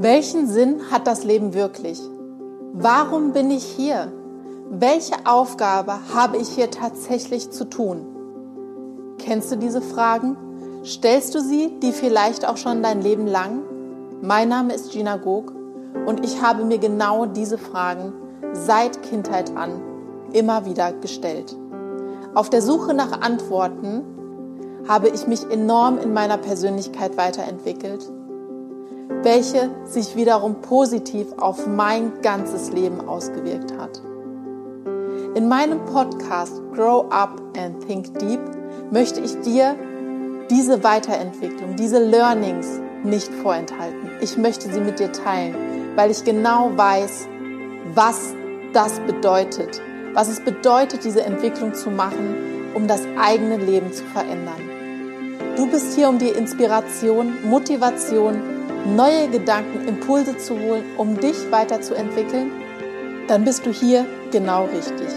[0.00, 2.00] Welchen Sinn hat das Leben wirklich?
[2.72, 4.12] Warum bin ich hier?
[4.70, 8.06] Welche Aufgabe habe ich hier tatsächlich zu tun?
[9.18, 10.36] Kennst du diese Fragen?
[10.84, 13.64] Stellst du sie, die vielleicht auch schon dein Leben lang?
[14.22, 15.52] Mein Name ist Gina Gog
[16.06, 18.12] und ich habe mir genau diese Fragen
[18.52, 19.82] seit Kindheit an
[20.32, 21.56] immer wieder gestellt.
[22.36, 24.04] Auf der Suche nach Antworten
[24.86, 28.08] habe ich mich enorm in meiner Persönlichkeit weiterentwickelt,
[29.22, 34.00] welche sich wiederum positiv auf mein ganzes Leben ausgewirkt hat.
[35.34, 38.40] In meinem Podcast Grow Up and Think Deep
[38.90, 39.76] möchte ich dir
[40.50, 44.10] diese Weiterentwicklung, diese Learnings nicht vorenthalten.
[44.20, 45.54] Ich möchte sie mit dir teilen,
[45.94, 47.28] weil ich genau weiß,
[47.94, 48.34] was
[48.72, 49.80] das bedeutet,
[50.14, 54.78] was es bedeutet, diese Entwicklung zu machen, um das eigene Leben zu verändern.
[55.56, 62.50] Du bist hier, um dir Inspiration, Motivation, neue Gedanken, Impulse zu holen, um dich weiterzuentwickeln
[63.28, 65.08] dann bist du hier genau richtig.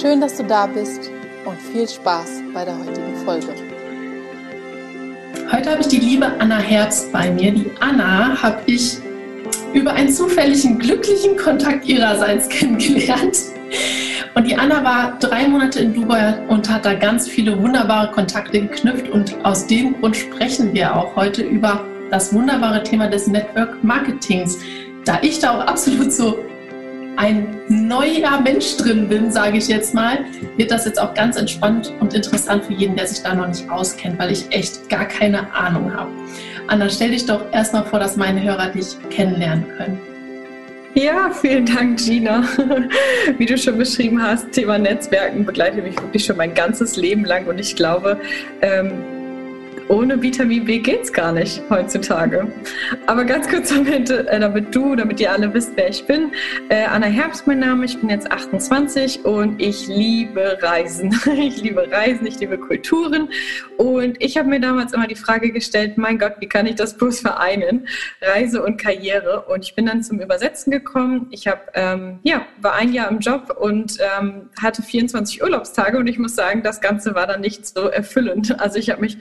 [0.00, 1.10] Schön, dass du da bist
[1.44, 3.48] und viel Spaß bei der heutigen Folge.
[5.52, 7.52] Heute habe ich die liebe Anna Herbst bei mir.
[7.52, 8.96] Die Anna habe ich
[9.74, 13.36] über einen zufälligen, glücklichen Kontakt ihrerseits kennengelernt.
[14.34, 18.62] Und die Anna war drei Monate in Dubai und hat da ganz viele wunderbare Kontakte
[18.62, 19.08] geknüpft.
[19.10, 24.58] Und aus dem Grund sprechen wir auch heute über das wunderbare Thema des Network Marketings.
[25.04, 26.38] Da ich da auch absolut so
[27.16, 30.24] ein neuer Mensch drin bin, sage ich jetzt mal,
[30.56, 33.68] wird das jetzt auch ganz entspannt und interessant für jeden, der sich da noch nicht
[33.68, 36.10] auskennt, weil ich echt gar keine Ahnung habe.
[36.68, 40.00] Anna, stell dich doch erstmal vor, dass meine Hörer dich kennenlernen können.
[40.94, 42.42] Ja, vielen Dank, Gina.
[43.38, 47.46] Wie du schon beschrieben hast, Thema Netzwerken begleitet mich wirklich schon mein ganzes Leben lang
[47.46, 48.20] und ich glaube,
[48.60, 48.92] ähm,
[49.90, 52.46] ohne Vitamin B geht's gar nicht heutzutage.
[53.06, 56.30] Aber ganz kurz damit, äh, damit du, damit ihr alle wisst, wer ich bin.
[56.68, 61.10] Äh, Anna Herbst mein Name, ich bin jetzt 28 und ich liebe Reisen.
[61.40, 63.28] Ich liebe Reisen, ich liebe Kulturen
[63.78, 66.96] und ich habe mir damals immer die Frage gestellt, mein Gott, wie kann ich das
[66.96, 67.88] bloß vereinen?
[68.20, 71.28] Reise und Karriere und ich bin dann zum Übersetzen gekommen.
[71.30, 76.06] Ich habe, ähm, ja, war ein Jahr im Job und ähm, hatte 24 Urlaubstage und
[76.06, 78.60] ich muss sagen, das Ganze war dann nicht so erfüllend.
[78.60, 79.18] Also ich habe mich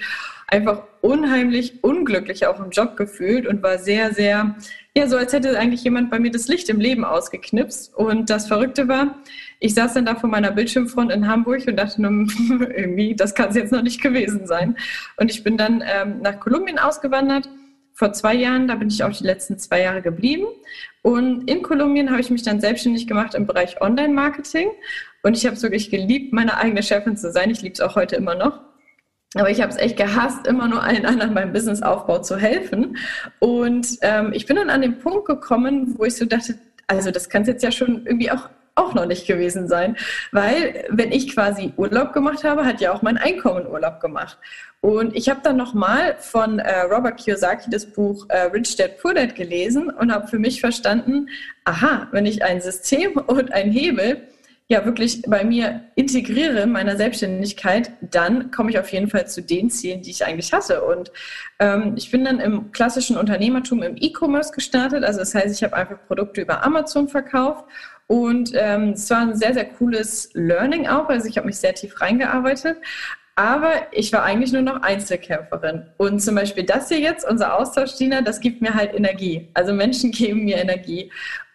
[0.51, 4.55] einfach unheimlich unglücklich auch im Job gefühlt und war sehr, sehr,
[4.95, 7.95] ja, so als hätte eigentlich jemand bei mir das Licht im Leben ausgeknipst.
[7.95, 9.15] Und das Verrückte war,
[9.59, 12.11] ich saß dann da vor meiner Bildschirmfront in Hamburg und dachte nur,
[12.75, 14.75] irgendwie, das kann es jetzt noch nicht gewesen sein.
[15.17, 17.49] Und ich bin dann ähm, nach Kolumbien ausgewandert
[17.93, 20.45] vor zwei Jahren, da bin ich auch die letzten zwei Jahre geblieben.
[21.01, 24.69] Und in Kolumbien habe ich mich dann selbstständig gemacht im Bereich Online-Marketing.
[25.21, 27.49] Und ich habe es wirklich geliebt, meine eigene Chefin zu sein.
[27.49, 28.68] Ich liebe es auch heute immer noch.
[29.35, 32.97] Aber ich habe es echt gehasst, immer nur allen anderen beim Businessaufbau zu helfen.
[33.37, 36.57] Und ähm, ich bin dann an den Punkt gekommen, wo ich so dachte,
[36.87, 39.97] also das kann es jetzt ja schon irgendwie auch auch noch nicht gewesen sein,
[40.31, 44.37] weil wenn ich quasi Urlaub gemacht habe, hat ja auch mein Einkommen Urlaub gemacht.
[44.81, 49.13] Und ich habe dann nochmal von äh, Robert Kiyosaki das Buch äh, Rich Dad Poor
[49.13, 51.27] Dad gelesen und habe für mich verstanden,
[51.65, 54.21] aha, wenn ich ein System und ein Hebel
[54.69, 59.41] ja wirklich bei mir integriere in meiner Selbstständigkeit, dann komme ich auf jeden Fall zu
[59.41, 60.83] den Zielen, die ich eigentlich hatte.
[60.83, 61.11] Und
[61.57, 65.03] ähm, ich bin dann im klassischen Unternehmertum im E-Commerce gestartet.
[65.03, 67.65] Also das heißt, ich habe einfach Produkte über Amazon verkauft.
[68.05, 71.09] Und ähm, es war ein sehr, sehr cooles Learning auch.
[71.09, 72.77] Also ich habe mich sehr tief reingearbeitet.
[73.39, 75.85] Aber ich war eigentlich nur noch Einzelkämpferin.
[75.95, 79.47] Und zum Beispiel das hier jetzt, unser Austausch, Dina, das gibt mir halt Energie.
[79.53, 81.09] Also Menschen geben mir Energie.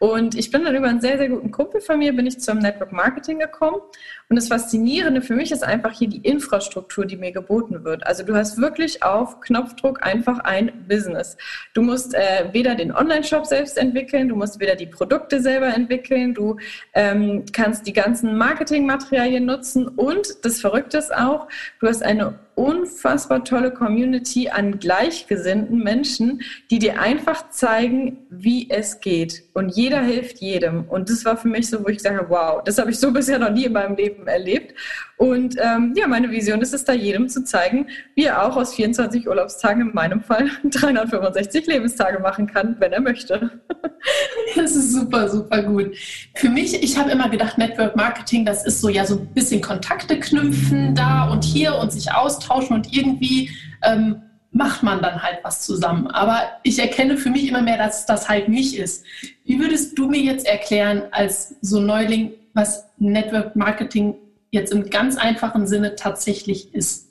[0.05, 2.59] Und ich bin dann über einen sehr, sehr guten Kumpel von mir, bin ich zum
[2.59, 3.81] Network Marketing gekommen.
[4.29, 8.07] Und das Faszinierende für mich ist einfach hier die Infrastruktur, die mir geboten wird.
[8.07, 11.39] Also du hast wirklich auf Knopfdruck einfach ein Business.
[11.73, 16.35] Du musst äh, weder den Online-Shop selbst entwickeln, du musst weder die Produkte selber entwickeln,
[16.35, 16.59] du
[16.93, 21.49] ähm, kannst die ganzen Marketingmaterialien nutzen und das Verrückte ist auch,
[21.81, 29.01] du hast eine unfassbar tolle Community an gleichgesinnten Menschen, die dir einfach zeigen, wie es
[29.01, 29.43] geht.
[29.55, 30.85] Und jeder hilft jedem.
[30.89, 33.39] Und das war für mich so, wo ich sage, wow, das habe ich so bisher
[33.39, 34.75] noch nie in meinem Leben erlebt.
[35.17, 38.75] Und ähm, ja, meine Vision ist es da jedem zu zeigen, wie er auch aus
[38.75, 43.51] 24 Urlaubstagen in meinem Fall 365 Lebenstage machen kann, wenn er möchte.
[44.55, 45.97] Das ist super, super gut.
[46.35, 49.63] Für mich, ich habe immer gedacht, Network Marketing, das ist so ja so ein bisschen
[49.63, 52.44] Kontakte knüpfen da und hier und sich austauschen
[52.75, 53.51] und irgendwie
[53.83, 56.07] ähm, macht man dann halt was zusammen.
[56.07, 59.05] Aber ich erkenne für mich immer mehr, dass das halt nicht ist.
[59.45, 64.15] Wie würdest du mir jetzt erklären, als so Neuling, was Network Marketing
[64.51, 67.09] jetzt im ganz einfachen Sinne tatsächlich ist?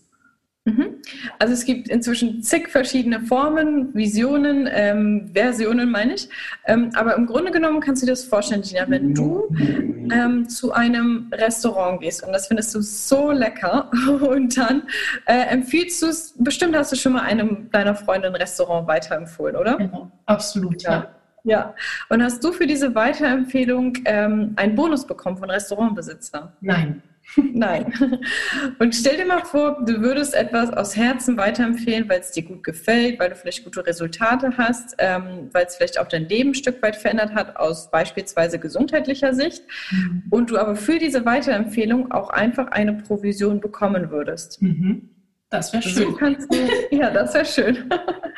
[0.65, 1.01] Mhm.
[1.39, 6.30] Also es gibt inzwischen zig verschiedene Formen, Visionen, ähm, Versionen meine ich.
[6.65, 10.71] Ähm, aber im Grunde genommen kannst du dir das vorstellen, Gina, wenn du ähm, zu
[10.71, 14.83] einem Restaurant gehst und das findest du so lecker und dann
[15.25, 19.57] äh, empfiehlst du es, bestimmt hast du schon mal einem deiner Freunde ein Restaurant weiterempfohlen,
[19.57, 19.75] oder?
[19.75, 20.92] Genau, absolut, ja.
[20.92, 21.10] ja.
[21.45, 21.75] Ja,
[22.07, 26.54] und hast du für diese Weiterempfehlung ähm, einen Bonus bekommen von Restaurantbesitzer?
[26.62, 27.04] Nein.
[27.53, 27.93] Nein.
[28.79, 32.63] Und stell dir mal vor, du würdest etwas aus Herzen weiterempfehlen, weil es dir gut
[32.63, 36.55] gefällt, weil du vielleicht gute Resultate hast, ähm, weil es vielleicht auch dein Leben ein
[36.55, 39.63] Stück weit verändert hat, aus beispielsweise gesundheitlicher Sicht.
[39.91, 40.23] Mhm.
[40.29, 44.61] Und du aber für diese Weiterempfehlung auch einfach eine Provision bekommen würdest.
[44.61, 45.12] Mhm.
[45.53, 46.09] Das wäre schön.
[46.09, 46.57] So kannst du,
[46.89, 47.88] ja, das wäre schön.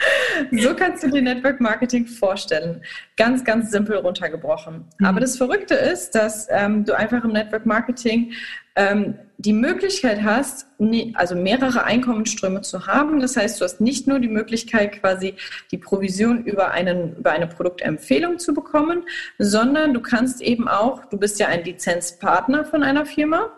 [0.51, 2.81] so kannst du dir Network Marketing vorstellen.
[3.15, 4.83] Ganz, ganz simpel runtergebrochen.
[4.99, 5.05] Mhm.
[5.05, 8.33] Aber das Verrückte ist, dass ähm, du einfach im Network Marketing
[8.75, 10.67] ähm, die Möglichkeit hast,
[11.13, 13.21] also mehrere Einkommensströme zu haben.
[13.21, 15.35] Das heißt, du hast nicht nur die Möglichkeit, quasi
[15.71, 19.03] die Provision über, einen, über eine Produktempfehlung zu bekommen,
[19.37, 23.53] sondern du kannst eben auch, du bist ja ein Lizenzpartner von einer Firma,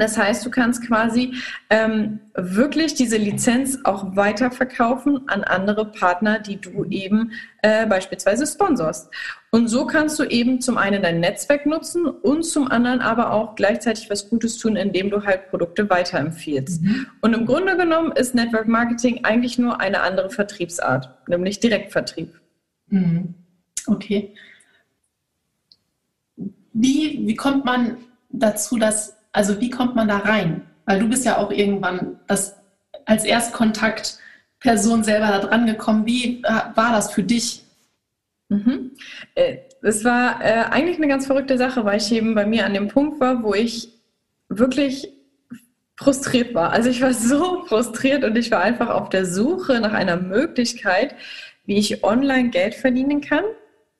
[0.00, 1.34] das heißt, du kannst quasi
[1.70, 7.32] ähm, wirklich diese Lizenz auch weiterverkaufen an andere Partner, die du eben
[7.62, 9.10] äh, beispielsweise sponsorst.
[9.50, 13.54] Und so kannst du eben zum einen dein Netzwerk nutzen und zum anderen aber auch
[13.54, 16.82] gleichzeitig was Gutes tun, indem du halt Produkte weiterempfiehlst.
[16.82, 17.06] Mhm.
[17.22, 22.38] Und im Grunde genommen ist Network Marketing eigentlich nur eine andere Vertriebsart, nämlich Direktvertrieb.
[22.88, 23.34] Mhm.
[23.86, 24.34] Okay.
[26.36, 27.96] Wie, wie kommt man
[28.28, 30.62] dazu, dass also wie kommt man da rein?
[30.86, 32.56] Weil du bist ja auch irgendwann das
[33.04, 36.06] als Erstkontaktperson selber da dran gekommen.
[36.06, 37.62] Wie äh, war das für dich?
[38.48, 38.92] Mhm.
[39.34, 42.72] Äh, es war äh, eigentlich eine ganz verrückte Sache, weil ich eben bei mir an
[42.72, 43.90] dem Punkt war, wo ich
[44.48, 45.12] wirklich
[45.98, 46.72] frustriert war.
[46.72, 51.14] Also ich war so frustriert und ich war einfach auf der Suche nach einer Möglichkeit,
[51.66, 53.44] wie ich online Geld verdienen kann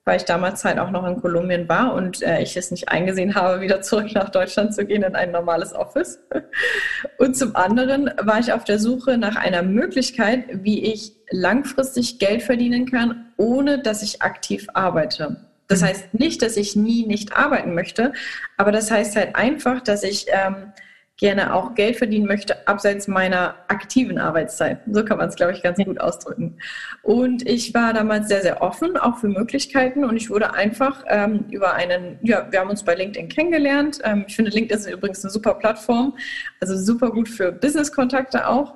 [0.07, 3.35] weil ich damals halt auch noch in Kolumbien war und äh, ich es nicht eingesehen
[3.35, 6.19] habe, wieder zurück nach Deutschland zu gehen in ein normales Office.
[7.17, 12.41] Und zum anderen war ich auf der Suche nach einer Möglichkeit, wie ich langfristig Geld
[12.41, 15.45] verdienen kann, ohne dass ich aktiv arbeite.
[15.67, 15.85] Das mhm.
[15.85, 18.13] heißt nicht, dass ich nie nicht arbeiten möchte,
[18.55, 20.71] aber das heißt halt einfach, dass ich ähm,
[21.17, 24.81] gerne auch Geld verdienen möchte, abseits meiner aktiven Arbeitszeit.
[24.91, 26.59] So kann man es, glaube ich, ganz gut ausdrücken.
[27.01, 30.05] Und ich war damals sehr, sehr offen, auch für Möglichkeiten.
[30.05, 33.99] Und ich wurde einfach ähm, über einen, ja, wir haben uns bei LinkedIn kennengelernt.
[34.03, 36.15] Ähm, ich finde, LinkedIn ist übrigens eine super Plattform,
[36.61, 38.75] also super gut für Business-Kontakte auch.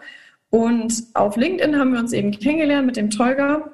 [0.49, 3.71] Und auf LinkedIn haben wir uns eben kennengelernt mit dem Tolga.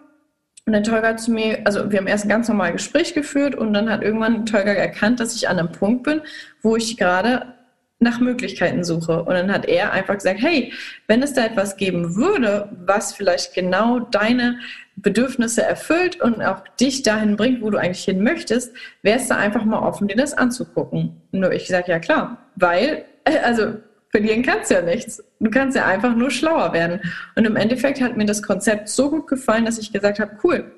[0.66, 3.56] Und der Tolga hat zu mir, also wir haben erst ein ganz normales Gespräch geführt
[3.56, 6.22] und dann hat irgendwann Tolga erkannt, dass ich an einem Punkt bin,
[6.62, 7.57] wo ich gerade
[8.00, 9.24] nach Möglichkeiten suche.
[9.24, 10.72] Und dann hat er einfach gesagt, hey,
[11.08, 14.60] wenn es da etwas geben würde, was vielleicht genau deine
[14.98, 19.64] Bedürfnisse erfüllt und auch dich dahin bringt, wo du eigentlich hin möchtest, wärst du einfach
[19.66, 21.22] mal offen, dir das anzugucken.
[21.32, 23.06] Nur ich sage, ja klar, weil,
[23.44, 23.76] also
[24.10, 25.24] verlieren kannst ja nichts.
[25.40, 27.02] Du kannst ja einfach nur schlauer werden.
[27.36, 30.72] Und im Endeffekt hat mir das Konzept so gut gefallen, dass ich gesagt habe, cool,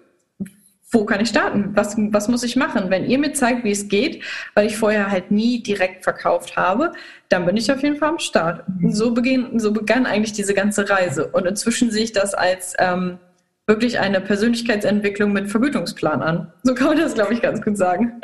[0.91, 1.71] wo kann ich starten?
[1.75, 2.89] Was, was muss ich machen?
[2.89, 4.23] Wenn ihr mir zeigt, wie es geht,
[4.55, 6.93] weil ich vorher halt nie direkt verkauft habe,
[7.29, 8.67] dann bin ich auf jeden Fall am Start.
[8.67, 8.91] Mhm.
[8.91, 11.27] So, beginn, so begann eigentlich diese ganze Reise.
[11.27, 13.19] Und inzwischen sehe ich das als ähm,
[13.67, 16.51] wirklich eine Persönlichkeitsentwicklung mit Vergütungsplan an.
[16.63, 18.19] So kann man das, glaube ich, ganz gut sagen.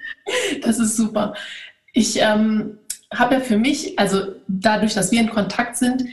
[0.62, 1.34] das ist super.
[1.94, 2.78] Ich ähm,
[3.12, 6.04] habe ja für mich, also dadurch, dass wir in Kontakt sind,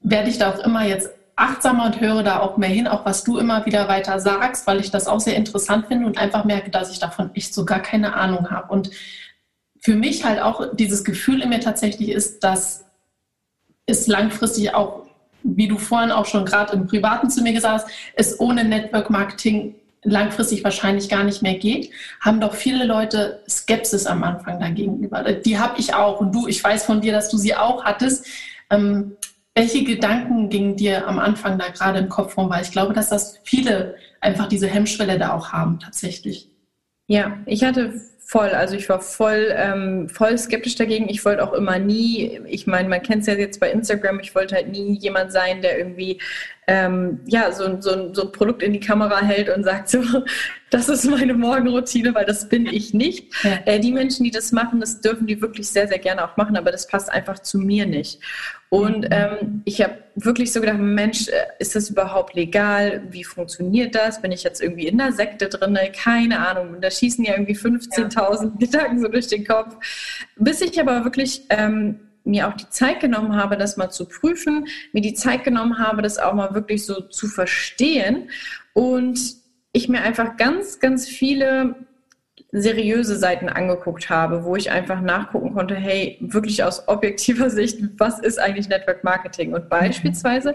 [0.00, 3.24] werde ich da auch immer jetzt achtsamer und höre da auch mehr hin, auch was
[3.24, 6.70] du immer wieder weiter sagst, weil ich das auch sehr interessant finde und einfach merke,
[6.70, 8.72] dass ich davon echt so gar keine Ahnung habe.
[8.72, 8.90] Und
[9.80, 12.84] für mich halt auch dieses Gefühl in mir tatsächlich ist, dass
[13.86, 15.02] es langfristig auch,
[15.42, 19.10] wie du vorhin auch schon gerade im Privaten zu mir gesagt hast, es ohne Network
[19.10, 19.74] Marketing
[20.04, 25.22] langfristig wahrscheinlich gar nicht mehr geht, haben doch viele Leute Skepsis am Anfang dagegenüber.
[25.32, 28.26] Die habe ich auch und du, ich weiß von dir, dass du sie auch hattest.
[28.70, 29.16] Ähm,
[29.54, 32.50] welche Gedanken gingen dir am Anfang da gerade im Kopf rum?
[32.50, 36.50] Weil ich glaube, dass das viele einfach diese Hemmschwelle da auch haben, tatsächlich.
[37.06, 37.92] Ja, ich hatte
[38.26, 41.08] voll, also ich war voll, ähm, voll skeptisch dagegen.
[41.08, 44.34] Ich wollte auch immer nie, ich meine, man kennt es ja jetzt bei Instagram, ich
[44.34, 46.20] wollte halt nie jemand sein, der irgendwie
[46.66, 50.00] ähm, ja, so, so, so ein Produkt in die Kamera hält und sagt so,
[50.70, 53.32] das ist meine Morgenroutine, weil das bin ich nicht.
[53.44, 53.58] Ja.
[53.66, 56.56] Äh, die Menschen, die das machen, das dürfen die wirklich sehr, sehr gerne auch machen,
[56.56, 58.18] aber das passt einfach zu mir nicht.
[58.70, 59.08] Und mhm.
[59.10, 63.02] ähm, ich habe wirklich so gedacht, Mensch, äh, ist das überhaupt legal?
[63.10, 64.22] Wie funktioniert das?
[64.22, 65.78] Bin ich jetzt irgendwie in der Sekte drin?
[65.92, 66.74] Keine Ahnung.
[66.74, 68.52] Und da schießen ja irgendwie 15.000 ja.
[68.58, 69.76] Gedanken so durch den Kopf.
[70.36, 74.66] Bis ich aber wirklich ähm, mir auch die Zeit genommen habe, das mal zu prüfen,
[74.92, 78.30] mir die Zeit genommen habe, das auch mal wirklich so zu verstehen
[78.72, 79.20] und
[79.72, 81.74] ich mir einfach ganz, ganz viele
[82.56, 88.20] seriöse Seiten angeguckt habe, wo ich einfach nachgucken konnte, hey, wirklich aus objektiver Sicht, was
[88.20, 89.52] ist eigentlich Network Marketing?
[89.52, 90.54] Und beispielsweise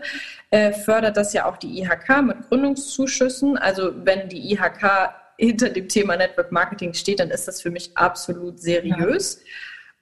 [0.49, 3.57] äh, fördert das ja auch die IHK mit Gründungszuschüssen.
[3.57, 7.91] Also wenn die IHK hinter dem Thema Network Marketing steht, dann ist das für mich
[7.95, 9.35] absolut seriös.
[9.35, 9.49] Ja.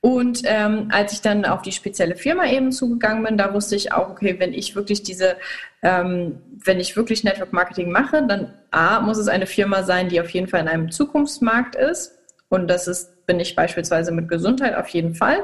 [0.08, 3.92] Und ähm, als ich dann auf die spezielle Firma eben zugegangen bin, da wusste ich
[3.92, 5.36] auch, okay, wenn ich wirklich diese,
[5.82, 10.22] ähm, wenn ich wirklich Network Marketing mache, dann A, muss es eine Firma sein, die
[10.22, 12.18] auf jeden Fall in einem Zukunftsmarkt ist.
[12.48, 15.44] Und das ist, bin ich beispielsweise mit Gesundheit auf jeden Fall.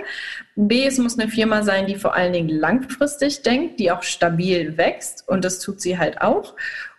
[0.55, 4.77] B, es muss eine Firma sein, die vor allen Dingen langfristig denkt, die auch stabil
[4.77, 5.27] wächst.
[5.27, 6.55] Und das tut sie halt auch.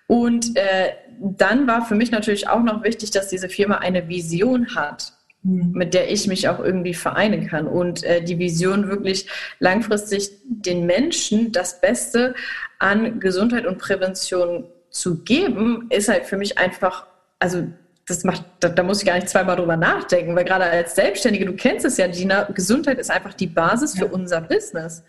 [0.07, 4.75] Und äh, dann war für mich natürlich auch noch wichtig, dass diese Firma eine Vision
[4.75, 5.15] hat.
[5.45, 5.73] Mhm.
[5.75, 7.67] mit der ich mich auch irgendwie vereinen kann.
[7.67, 12.35] Und äh, die Vision wirklich langfristig den Menschen das Beste
[12.79, 17.07] an Gesundheit und Prävention zu geben, ist halt für mich einfach,
[17.39, 17.67] also
[18.07, 21.45] das macht, da, da, muss ich gar nicht zweimal drüber nachdenken, weil gerade als Selbstständige,
[21.45, 25.03] du kennst es ja, Gina, Gesundheit ist einfach die Basis für unser Business.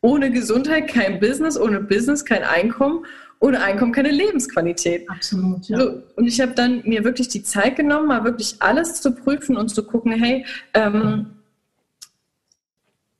[0.00, 3.04] Ohne Gesundheit kein Business, ohne Business kein Einkommen
[3.42, 5.10] ohne Einkommen keine Lebensqualität.
[5.10, 5.68] Absolut.
[5.68, 5.78] Ja.
[5.78, 9.56] So, und ich habe dann mir wirklich die Zeit genommen, mal wirklich alles zu prüfen
[9.56, 11.26] und zu gucken, hey, ähm,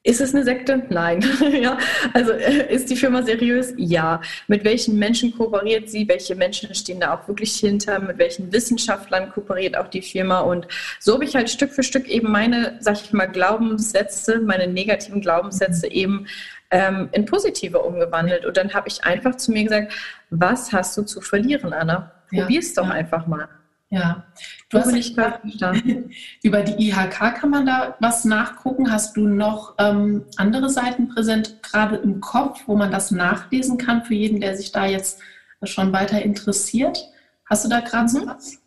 [0.04, 0.82] ist es eine Sekte?
[0.90, 1.24] Nein.
[1.60, 1.78] ja.
[2.12, 3.74] Also äh, ist die Firma seriös?
[3.76, 4.20] Ja.
[4.48, 6.08] Mit welchen Menschen kooperiert sie?
[6.08, 8.00] Welche Menschen stehen da auch wirklich hinter?
[8.00, 10.40] Mit welchen Wissenschaftlern kooperiert auch die Firma?
[10.40, 10.66] Und
[10.98, 15.20] so habe ich halt Stück für Stück eben meine, sag ich mal, Glaubenssätze, meine negativen
[15.20, 16.26] Glaubenssätze eben
[16.72, 18.44] ähm, in positive umgewandelt.
[18.44, 19.92] Und dann habe ich einfach zu mir gesagt,
[20.30, 22.10] was hast du zu verlieren, Anna?
[22.28, 22.94] Probier's ja, doch ja.
[22.94, 23.48] einfach mal.
[23.90, 24.24] Ja,
[24.70, 25.14] du hast nicht
[26.42, 28.90] über die IHK kann man da was nachgucken.
[28.90, 34.02] Hast du noch ähm, andere Seiten präsent, gerade im Kopf, wo man das nachlesen kann
[34.02, 35.20] für jeden, der sich da jetzt
[35.64, 37.06] schon weiter interessiert?
[37.44, 38.28] Hast du da gerade so mhm.
[38.28, 38.61] was?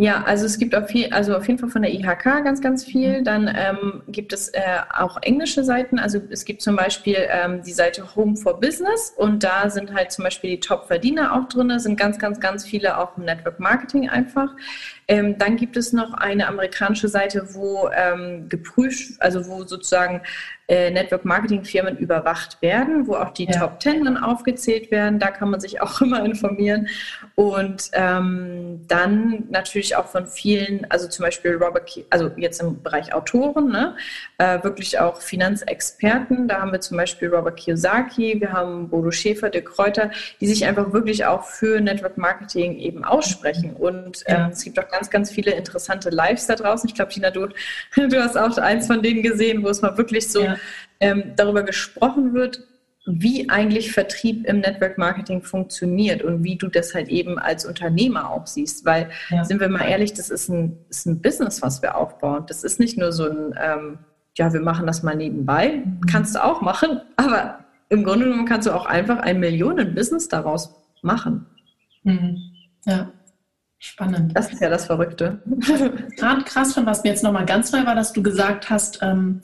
[0.00, 2.86] Ja, also es gibt auf, viel, also auf jeden Fall von der IHK ganz, ganz
[2.86, 3.20] viel.
[3.20, 3.24] Mhm.
[3.24, 4.62] Dann ähm, gibt es äh,
[4.98, 5.98] auch englische Seiten.
[5.98, 10.10] Also es gibt zum Beispiel ähm, die Seite Home for Business und da sind halt
[10.10, 11.78] zum Beispiel die Top-Verdiener auch drin.
[11.78, 14.48] sind ganz, ganz, ganz viele auch im Network Marketing einfach.
[15.06, 20.22] Ähm, dann gibt es noch eine amerikanische Seite, wo ähm, geprüft, also wo sozusagen
[20.70, 23.58] äh, Network Marketing Firmen überwacht werden, wo auch die ja.
[23.58, 25.18] Top Ten dann aufgezählt werden.
[25.18, 26.86] Da kann man sich auch immer informieren.
[27.34, 33.12] Und ähm, dann natürlich auch von vielen, also zum Beispiel Robert, also jetzt im Bereich
[33.12, 33.96] Autoren, ne,
[34.38, 36.48] äh, wirklich auch Finanzexperten.
[36.48, 40.64] Da haben wir zum Beispiel Robert Kiyosaki, wir haben Bodo Schäfer, De Kräuter, die sich
[40.66, 43.74] einfach wirklich auch für Network Marketing eben aussprechen.
[43.74, 44.48] Und ähm, ja.
[44.48, 46.88] es gibt auch ganz, ganz viele interessante Lives da draußen.
[46.88, 47.48] Ich glaube, Tina, du,
[47.96, 50.56] du hast auch eins von denen gesehen, wo es mal wirklich so ja
[51.00, 52.62] ähm, darüber gesprochen wird,
[53.06, 58.30] wie eigentlich Vertrieb im Network Marketing funktioniert und wie du das halt eben als Unternehmer
[58.30, 58.84] auch siehst.
[58.84, 59.44] Weil, ja.
[59.44, 62.44] sind wir mal ehrlich, das ist ein, ist ein Business, was wir aufbauen.
[62.46, 63.98] Das ist nicht nur so ein, ähm,
[64.36, 65.82] ja, wir machen das mal nebenbei.
[66.10, 70.74] Kannst du auch machen, aber im Grunde genommen kannst du auch einfach ein Millionen-Business daraus
[71.02, 71.46] machen.
[72.04, 72.38] Mhm.
[72.84, 73.10] Ja.
[73.82, 74.36] Spannend.
[74.36, 75.40] Das ist ja das Verrückte.
[76.18, 79.40] Gerade krass von was mir jetzt nochmal ganz neu war, dass du gesagt hast, ähm,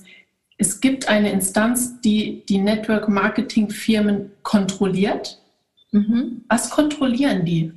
[0.58, 5.40] es gibt eine Instanz, die die Network Marketing Firmen kontrolliert.
[5.92, 6.44] Mhm.
[6.48, 7.72] Was kontrollieren die?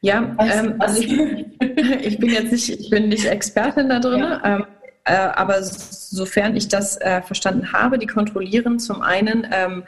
[0.00, 1.10] Ja, ähm, also ich,
[1.60, 4.42] ich, bin jetzt nicht, ich bin nicht Expertin da drin, ja.
[4.44, 4.66] ähm,
[5.04, 9.84] äh, aber sofern ich das äh, verstanden habe, die kontrollieren zum einen ähm,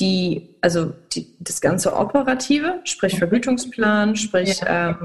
[0.00, 4.98] die, also die, das ganze Operative, sprich Vergütungsplan, sprich ja.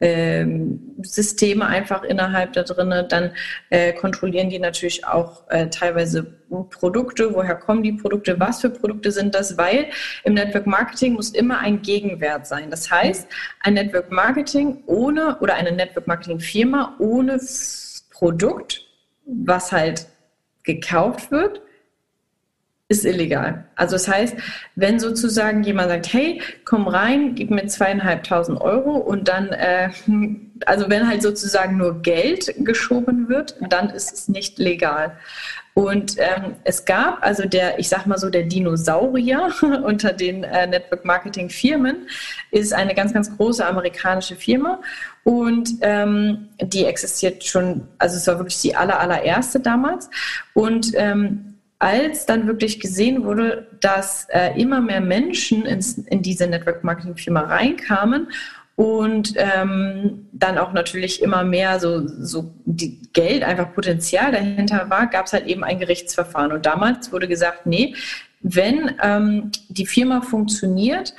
[0.00, 2.92] Ähm, Systeme einfach innerhalb da drin.
[3.08, 3.32] Dann
[3.70, 6.24] äh, kontrollieren die natürlich auch äh, teilweise
[6.70, 9.86] Produkte, woher kommen die Produkte, was für Produkte sind das, weil
[10.24, 12.70] im Network Marketing muss immer ein Gegenwert sein.
[12.70, 13.28] Das heißt,
[13.60, 17.40] ein Network Marketing ohne oder eine Network Marketing Firma ohne
[18.10, 18.82] Produkt,
[19.24, 20.06] was halt
[20.62, 21.62] gekauft wird,
[22.88, 23.64] ist illegal.
[23.74, 24.36] Also das heißt,
[24.76, 29.90] wenn sozusagen jemand sagt, hey, komm rein, gib mir zweieinhalbtausend Euro und dann, äh,
[30.66, 35.16] also wenn halt sozusagen nur Geld geschoben wird, dann ist es nicht legal.
[35.74, 39.50] Und ähm, es gab also der, ich sag mal so, der Dinosaurier
[39.84, 42.08] unter den äh, Network Marketing Firmen
[42.50, 44.80] ist eine ganz, ganz große amerikanische Firma
[45.24, 50.08] und ähm, die existiert schon, also es war wirklich die aller, allererste damals
[50.54, 56.46] und ähm, als dann wirklich gesehen wurde, dass äh, immer mehr Menschen ins, in diese
[56.46, 58.28] Network Marketing Firma reinkamen
[58.76, 65.26] und ähm, dann auch natürlich immer mehr so, so Geld, einfach Potenzial dahinter war, gab
[65.26, 66.52] es halt eben ein Gerichtsverfahren.
[66.52, 67.94] Und damals wurde gesagt, nee,
[68.40, 71.14] wenn ähm, die Firma funktioniert,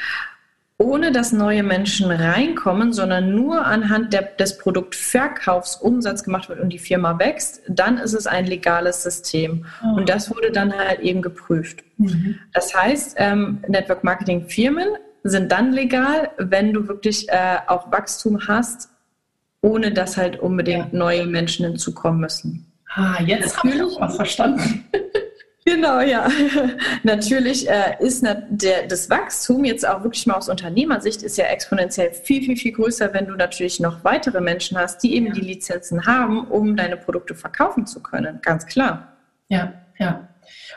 [0.80, 6.70] ohne dass neue Menschen reinkommen, sondern nur anhand der, des Produktverkaufs Umsatz gemacht wird und
[6.70, 9.66] die Firma wächst, dann ist es ein legales System.
[9.84, 9.98] Oh.
[9.98, 11.84] Und das wurde dann halt eben geprüft.
[11.98, 12.38] Mhm.
[12.54, 14.90] Das heißt, ähm, Network Marketing Firmen
[15.24, 18.90] sind dann legal, wenn du wirklich äh, auch Wachstum hast,
[19.62, 21.00] ohne dass halt unbedingt ja.
[21.00, 22.72] neue Menschen hinzukommen müssen.
[22.94, 24.86] Ah, jetzt habe ich auch was verstanden.
[25.68, 26.30] Genau, ja.
[27.04, 32.14] Natürlich äh, ist der, das Wachstum jetzt auch wirklich mal aus Unternehmersicht ist ja exponentiell
[32.14, 35.34] viel, viel, viel größer, wenn du natürlich noch weitere Menschen hast, die eben ja.
[35.34, 38.40] die Lizenzen haben, um deine Produkte verkaufen zu können.
[38.44, 39.18] Ganz klar.
[39.50, 40.30] Ja, ja.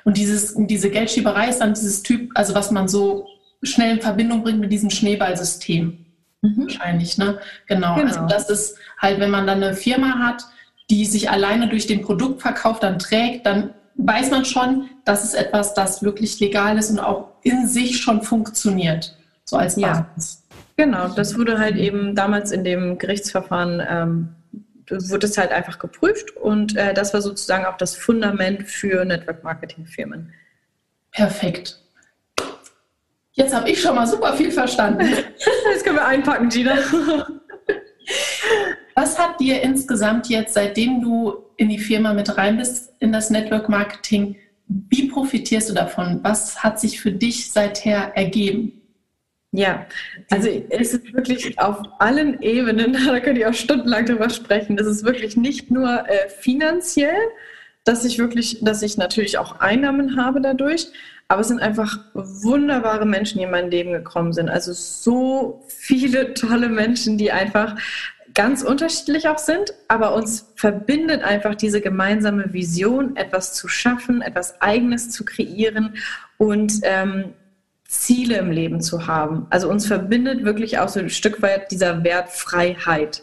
[0.02, 3.28] Und dieses, diese Geldschieberei ist dann dieses Typ, also was man so
[3.62, 6.04] schnell in Verbindung bringt mit diesem Schneeballsystem.
[6.42, 6.62] Mhm.
[6.62, 7.38] Wahrscheinlich, ne?
[7.68, 7.94] Genau.
[7.94, 8.08] genau.
[8.08, 10.46] Also das ist halt, wenn man dann eine Firma hat,
[10.90, 13.72] die sich alleine durch den Produktverkauf dann trägt, dann
[14.06, 18.22] weiß man schon, das ist etwas, das wirklich legal ist und auch in sich schon
[18.22, 19.16] funktioniert.
[19.44, 20.44] So als Basis.
[20.76, 24.28] Ja, genau, das wurde halt eben damals in dem Gerichtsverfahren ähm,
[24.90, 29.44] wurde es halt einfach geprüft und äh, das war sozusagen auch das Fundament für Network
[29.44, 30.32] Marketing Firmen.
[31.12, 31.80] Perfekt.
[33.32, 35.06] Jetzt habe ich schon mal super viel verstanden.
[35.72, 36.76] Jetzt können wir einpacken, Gina.
[38.94, 43.28] Was hat dir insgesamt jetzt, seitdem du in die Firma mit rein bist, in das
[43.28, 44.36] Network Marketing,
[44.66, 46.20] wie profitierst du davon?
[46.22, 48.80] Was hat sich für dich seither ergeben?
[49.52, 49.86] Ja,
[50.30, 54.78] also es ist wirklich auf allen Ebenen, da könnt ihr auch stundenlang drüber sprechen.
[54.78, 57.18] Das ist wirklich nicht nur äh, finanziell,
[57.84, 60.86] dass ich wirklich, dass ich natürlich auch Einnahmen habe dadurch,
[61.28, 64.48] aber es sind einfach wunderbare Menschen, die in mein Leben gekommen sind.
[64.48, 67.76] Also so viele tolle Menschen, die einfach
[68.40, 74.62] ganz unterschiedlich auch sind, aber uns verbindet einfach diese gemeinsame Vision, etwas zu schaffen, etwas
[74.62, 75.98] Eigenes zu kreieren
[76.38, 77.34] und ähm,
[77.86, 79.46] Ziele im Leben zu haben.
[79.50, 83.22] Also uns verbindet wirklich auch so ein Stück weit dieser Wert Freiheit.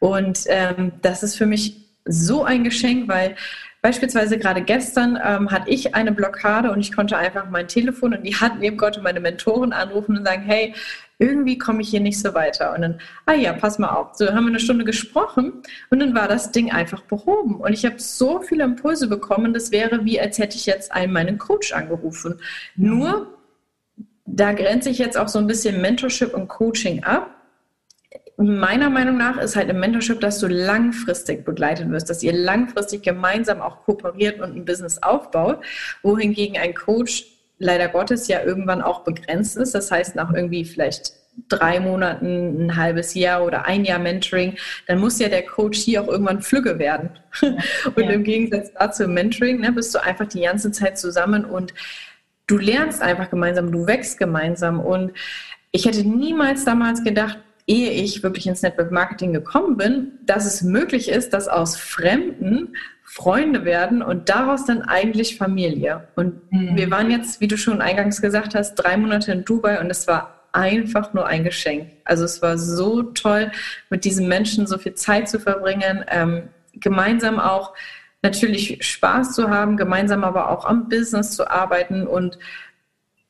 [0.00, 3.36] Und ähm, das ist für mich so ein Geschenk, weil
[3.82, 8.22] Beispielsweise gerade gestern ähm, hatte ich eine Blockade und ich konnte einfach mein Telefon in
[8.22, 10.72] die Hand nehmen, konnte meine Mentoren anrufen und sagen, hey,
[11.18, 12.74] irgendwie komme ich hier nicht so weiter.
[12.74, 14.14] Und dann, ah ja, pass mal auf.
[14.14, 17.56] So haben wir eine Stunde gesprochen und dann war das Ding einfach behoben.
[17.56, 21.12] Und ich habe so viele Impulse bekommen, das wäre wie, als hätte ich jetzt einen
[21.12, 22.40] meinen Coach angerufen.
[22.76, 23.36] Nur,
[24.26, 27.41] da grenze ich jetzt auch so ein bisschen Mentorship und Coaching ab
[28.42, 33.02] meiner Meinung nach ist halt im Mentorship, dass du langfristig begleitet wirst, dass ihr langfristig
[33.02, 35.64] gemeinsam auch kooperiert und ein Business aufbaut,
[36.02, 37.26] wohingegen ein Coach
[37.58, 39.74] leider Gottes ja irgendwann auch begrenzt ist.
[39.74, 41.12] Das heißt, nach irgendwie vielleicht
[41.48, 46.02] drei Monaten, ein halbes Jahr oder ein Jahr Mentoring, dann muss ja der Coach hier
[46.02, 47.10] auch irgendwann flügge werden.
[47.40, 47.48] Ja.
[47.94, 48.10] und ja.
[48.10, 51.72] im Gegensatz dazu im Mentoring ne, bist du einfach die ganze Zeit zusammen und
[52.46, 54.80] du lernst einfach gemeinsam, du wächst gemeinsam.
[54.80, 55.12] Und
[55.70, 60.62] ich hätte niemals damals gedacht, ehe ich wirklich ins Network Marketing gekommen bin, dass es
[60.62, 66.08] möglich ist, dass aus Fremden Freunde werden und daraus dann eigentlich Familie.
[66.16, 66.76] Und mhm.
[66.76, 70.06] wir waren jetzt, wie du schon eingangs gesagt hast, drei Monate in Dubai und es
[70.06, 71.90] war einfach nur ein Geschenk.
[72.04, 73.50] Also es war so toll,
[73.90, 76.44] mit diesen Menschen so viel Zeit zu verbringen, ähm,
[76.74, 77.74] gemeinsam auch
[78.22, 82.38] natürlich Spaß zu haben, gemeinsam aber auch am Business zu arbeiten und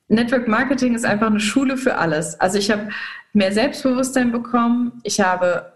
[0.07, 2.39] Network Marketing ist einfach eine Schule für alles.
[2.39, 2.89] Also ich habe
[3.33, 5.73] mehr Selbstbewusstsein bekommen, ich habe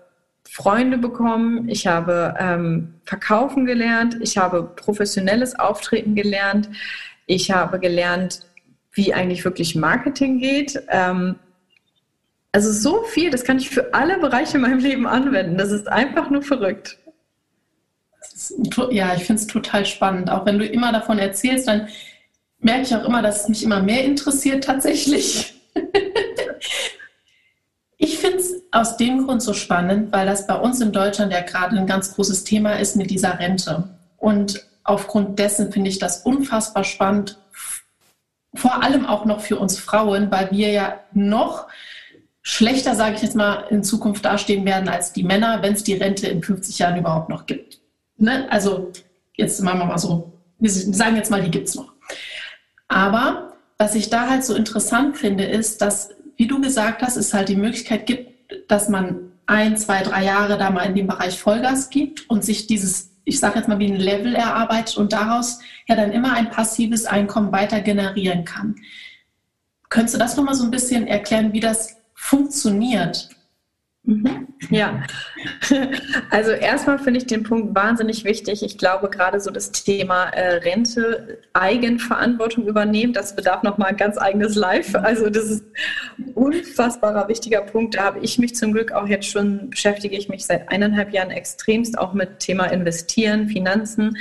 [0.50, 6.70] Freunde bekommen, ich habe ähm, verkaufen gelernt, ich habe professionelles Auftreten gelernt,
[7.26, 8.48] ich habe gelernt,
[8.92, 10.82] wie eigentlich wirklich Marketing geht.
[10.90, 11.36] Ähm,
[12.52, 15.58] also so viel, das kann ich für alle Bereiche in meinem Leben anwenden.
[15.58, 16.98] Das ist einfach nur verrückt.
[18.90, 20.32] Ja, ich finde es total spannend.
[20.32, 21.88] Auch wenn du immer davon erzählst, dann
[22.60, 25.54] merke ich auch immer, dass es mich immer mehr interessiert tatsächlich.
[27.98, 31.42] ich finde es aus dem Grund so spannend, weil das bei uns in Deutschland ja
[31.42, 33.90] gerade ein ganz großes Thema ist mit dieser Rente.
[34.18, 37.40] Und aufgrund dessen finde ich das unfassbar spannend,
[38.54, 41.68] vor allem auch noch für uns Frauen, weil wir ja noch
[42.42, 45.94] schlechter, sage ich jetzt mal, in Zukunft dastehen werden als die Männer, wenn es die
[45.94, 47.80] Rente in 50 Jahren überhaupt noch gibt.
[48.18, 48.48] Ne?
[48.50, 48.92] Also
[49.36, 51.92] jetzt machen wir mal so, wir sagen jetzt mal, die gibt es noch.
[52.88, 57.34] Aber was ich da halt so interessant finde, ist, dass, wie du gesagt hast, es
[57.34, 58.32] halt die Möglichkeit gibt,
[58.68, 62.68] dass man ein, zwei, drei Jahre da mal in dem Bereich Vollgas gibt und sich
[62.68, 66.50] dieses, ich sage jetzt mal, wie ein Level erarbeitet und daraus ja dann immer ein
[66.50, 68.76] passives Einkommen weiter generieren kann.
[69.90, 73.30] Könntest du das nochmal so ein bisschen erklären, wie das funktioniert?
[74.08, 74.48] Mhm.
[74.70, 75.04] Ja,
[76.30, 78.64] also erstmal finde ich den Punkt wahnsinnig wichtig.
[78.64, 84.18] Ich glaube, gerade so das Thema äh, Rente, Eigenverantwortung übernehmen, das bedarf nochmal ein ganz
[84.18, 84.96] eigenes Live.
[84.96, 85.66] Also das ist
[86.18, 87.96] ein unfassbarer wichtiger Punkt.
[87.96, 91.30] Da habe ich mich zum Glück auch jetzt schon, beschäftige ich mich seit eineinhalb Jahren
[91.30, 94.18] extremst auch mit Thema Investieren, Finanzen.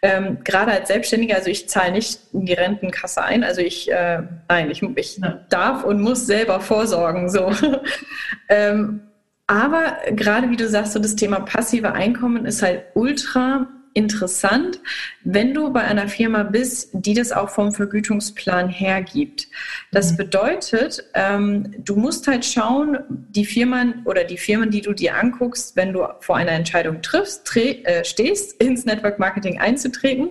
[0.00, 4.22] Ähm, gerade als Selbstständiger, also ich zahle nicht in die Rentenkasse ein, also ich, äh,
[4.48, 5.20] nein, ich, ich
[5.50, 7.28] darf und muss selber vorsorgen.
[7.28, 7.52] So.
[8.48, 9.05] ähm,
[9.46, 14.78] aber gerade wie du sagst, so das Thema passive Einkommen ist halt ultra interessant,
[15.24, 19.48] wenn du bei einer Firma bist, die das auch vom Vergütungsplan hergibt.
[19.90, 20.16] Das mhm.
[20.18, 25.76] bedeutet, ähm, du musst halt schauen, die Firmen oder die Firmen, die du dir anguckst,
[25.76, 30.28] wenn du vor einer Entscheidung triffst, äh, stehst, ins Network Marketing einzutreten,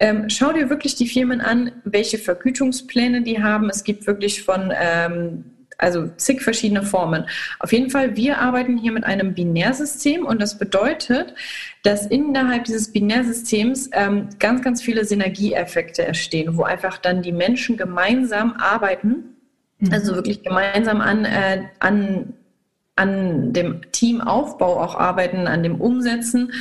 [0.00, 3.70] ähm, schau dir wirklich die Firmen an, welche Vergütungspläne die haben.
[3.70, 5.44] Es gibt wirklich von ähm,
[5.80, 7.24] also zig verschiedene Formen.
[7.58, 11.34] Auf jeden Fall, wir arbeiten hier mit einem Binärsystem und das bedeutet,
[11.82, 17.76] dass innerhalb dieses Binärsystems ähm, ganz, ganz viele Synergieeffekte entstehen, wo einfach dann die Menschen
[17.76, 19.36] gemeinsam arbeiten,
[19.78, 19.92] mhm.
[19.92, 22.34] also wirklich gemeinsam an, äh, an,
[22.96, 26.52] an dem Teamaufbau auch arbeiten, an dem Umsetzen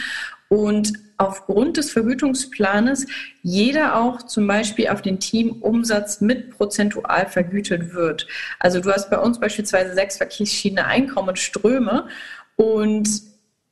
[0.47, 3.05] und aufgrund des Vergütungsplanes
[3.43, 8.25] jeder auch zum Beispiel auf den Teamumsatz mit prozentual vergütet wird.
[8.57, 12.07] Also du hast bei uns beispielsweise sechs verschiedene Einkommensströme
[12.55, 13.09] und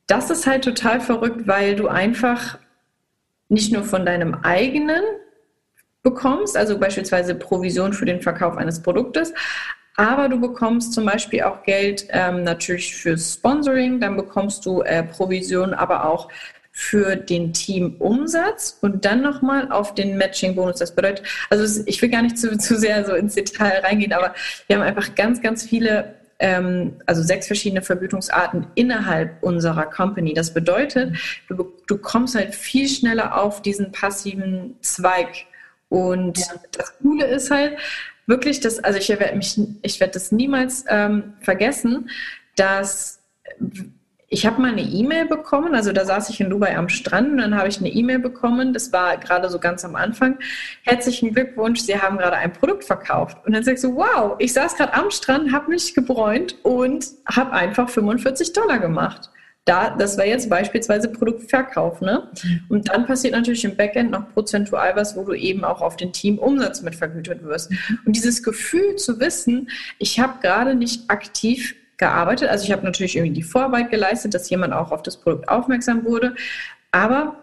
[0.07, 2.59] das ist halt total verrückt, weil du einfach
[3.49, 5.03] nicht nur von deinem eigenen
[6.03, 9.33] bekommst, also beispielsweise Provision für den Verkauf eines Produktes,
[9.95, 15.01] aber du bekommst zum Beispiel auch Geld ähm, natürlich für Sponsoring, dann bekommst du äh,
[15.01, 16.29] Provision, aber auch
[16.79, 20.77] für den Teamumsatz und dann nochmal auf den Matching-Bonus.
[20.77, 24.35] Das bedeutet, also ich will gar nicht zu, zu sehr so ins Detail reingehen, aber
[24.67, 30.35] wir haben einfach ganz, ganz viele ähm, also sechs verschiedene Vergütungsarten innerhalb unserer Company.
[30.35, 31.17] Das bedeutet,
[31.49, 35.47] du, du kommst halt viel schneller auf diesen passiven Zweig.
[35.89, 36.45] Und ja.
[36.73, 37.79] das Coole ist halt
[38.27, 42.11] wirklich, dass, also ich werde mich, ich werde das niemals ähm, vergessen,
[42.55, 43.19] dass
[44.29, 47.37] ich habe mal eine E-Mail bekommen, also da saß ich in Dubai am Strand und
[47.37, 50.37] dann habe ich eine E-Mail bekommen, das war gerade so ganz am Anfang.
[50.83, 53.37] Herzlichen Glückwunsch, Sie haben gerade ein Produkt verkauft.
[53.45, 57.53] Und dann sagst du, wow, ich saß gerade am Strand, habe mich gebräunt und habe
[57.53, 59.29] einfach 45 Dollar gemacht.
[59.63, 62.01] Da, das war jetzt beispielsweise Produktverkauf.
[62.01, 62.29] Ne?
[62.69, 66.13] Und dann passiert natürlich im Backend noch prozentual was, wo du eben auch auf den
[66.13, 67.71] Teamumsatz mit vergütet wirst.
[68.05, 72.49] Und dieses Gefühl zu wissen, ich habe gerade nicht aktiv gearbeitet.
[72.49, 76.05] Also ich habe natürlich irgendwie die Vorarbeit geleistet, dass jemand auch auf das Produkt aufmerksam
[76.05, 76.35] wurde.
[76.91, 77.37] Aber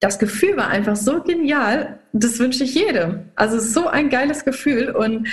[0.00, 3.30] das Gefühl war einfach so genial, das wünsche ich jedem.
[3.34, 5.28] Also so ein geiles Gefühl und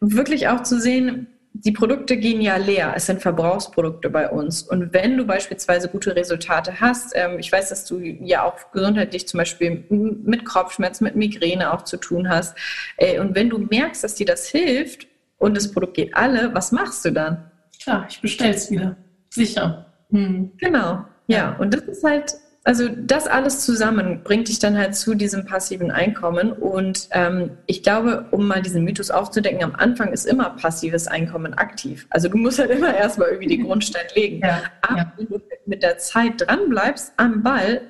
[0.00, 2.92] wirklich auch zu sehen, die Produkte gehen ja leer.
[2.96, 4.62] Es sind Verbrauchsprodukte bei uns.
[4.62, 9.26] Und wenn du beispielsweise gute Resultate hast, ähm, ich weiß, dass du ja auch gesundheitlich
[9.26, 12.56] zum Beispiel mit Kopfschmerzen, mit Migräne auch zu tun hast.
[12.96, 16.72] Äh, und wenn du merkst, dass dir das hilft und das Produkt geht alle, was
[16.72, 17.49] machst du dann?
[17.82, 18.96] Klar, ich bestelle es wieder.
[19.30, 19.86] Sicher.
[20.10, 20.52] Hm.
[20.58, 21.56] Genau, ja.
[21.56, 25.90] Und das ist halt, also das alles zusammen bringt dich dann halt zu diesem passiven
[25.90, 26.52] Einkommen.
[26.52, 31.54] Und ähm, ich glaube, um mal diesen Mythos aufzudecken, am Anfang ist immer passives Einkommen
[31.54, 32.06] aktiv.
[32.10, 34.40] Also du musst halt immer erstmal irgendwie den Grundstein legen.
[34.40, 35.12] Ja, Aber ja.
[35.16, 37.82] wenn du mit der Zeit dran bleibst am Ball,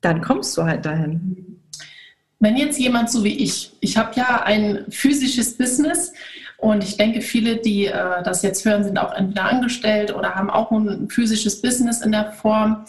[0.00, 1.60] dann kommst du halt dahin.
[2.38, 6.12] Wenn jetzt jemand so wie ich, ich habe ja ein physisches Business,
[6.58, 10.50] und ich denke, viele, die äh, das jetzt hören, sind auch entweder angestellt oder haben
[10.50, 12.84] auch ein physisches Business in der Form.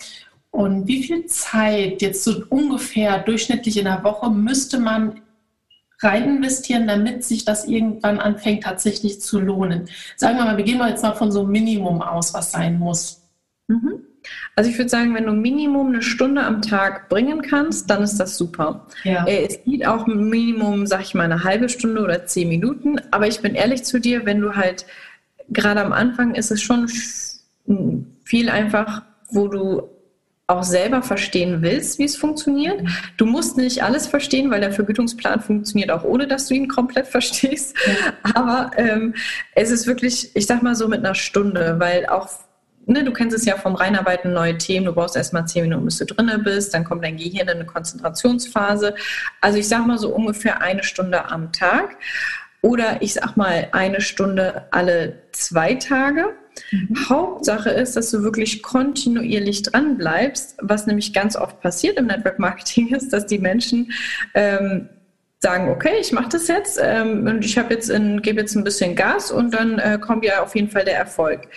[0.52, 5.22] Und wie viel Zeit jetzt so ungefähr durchschnittlich in der Woche müsste man
[6.00, 9.90] rein investieren, damit sich das irgendwann anfängt tatsächlich zu lohnen?
[10.16, 12.80] Sagen wir mal, wir gehen mal jetzt mal von so einem Minimum aus, was sein
[12.80, 13.22] muss.
[13.68, 14.07] Mhm.
[14.56, 18.18] Also ich würde sagen, wenn du Minimum eine Stunde am Tag bringen kannst, dann ist
[18.18, 18.88] das super.
[19.04, 19.26] Ja.
[19.26, 23.00] Äh, es geht auch Minimum, sag ich mal, eine halbe Stunde oder zehn Minuten.
[23.12, 24.86] Aber ich bin ehrlich zu dir, wenn du halt
[25.50, 26.90] gerade am Anfang ist es schon
[28.24, 29.90] viel einfach, wo du
[30.50, 32.82] auch selber verstehen willst, wie es funktioniert.
[33.18, 37.08] Du musst nicht alles verstehen, weil der Vergütungsplan funktioniert auch ohne, dass du ihn komplett
[37.18, 37.76] verstehst.
[38.34, 39.14] Aber ähm,
[39.56, 42.30] es ist wirklich, ich sag mal so mit einer Stunde, weil auch
[42.88, 45.98] ne, du kennst es ja vom Reinarbeiten, neue Themen, du brauchst erstmal zehn Minuten, bis
[45.98, 48.96] du drinne bist, dann kommt dein Gehirn in eine Konzentrationsphase.
[49.42, 51.98] Also ich sag mal so ungefähr eine Stunde am Tag
[52.62, 56.34] oder ich sag mal eine Stunde alle zwei Tage.
[56.72, 57.10] Mhm.
[57.10, 62.40] Hauptsache ist, dass du wirklich kontinuierlich dran bleibst, was nämlich ganz oft passiert im Network
[62.40, 63.92] Marketing ist, dass die Menschen
[64.34, 64.90] ähm,
[65.40, 67.92] sagen, okay, ich mache das jetzt ähm, und ich habe jetzt
[68.24, 71.48] gebe jetzt ein bisschen Gas und dann äh, kommt ja auf jeden Fall der Erfolg.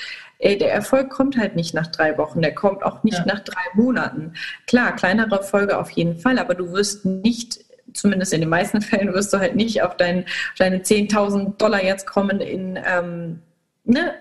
[0.41, 3.27] Ey, der Erfolg kommt halt nicht nach drei Wochen, der kommt auch nicht ja.
[3.27, 4.33] nach drei Monaten.
[4.67, 7.61] Klar, kleinere Erfolge auf jeden Fall, aber du wirst nicht
[7.93, 10.25] zumindest in den meisten Fällen wirst du halt nicht auf dein,
[10.59, 13.43] deine 10.000 Dollar jetzt kommen in ähm,
[13.85, 14.15] ne,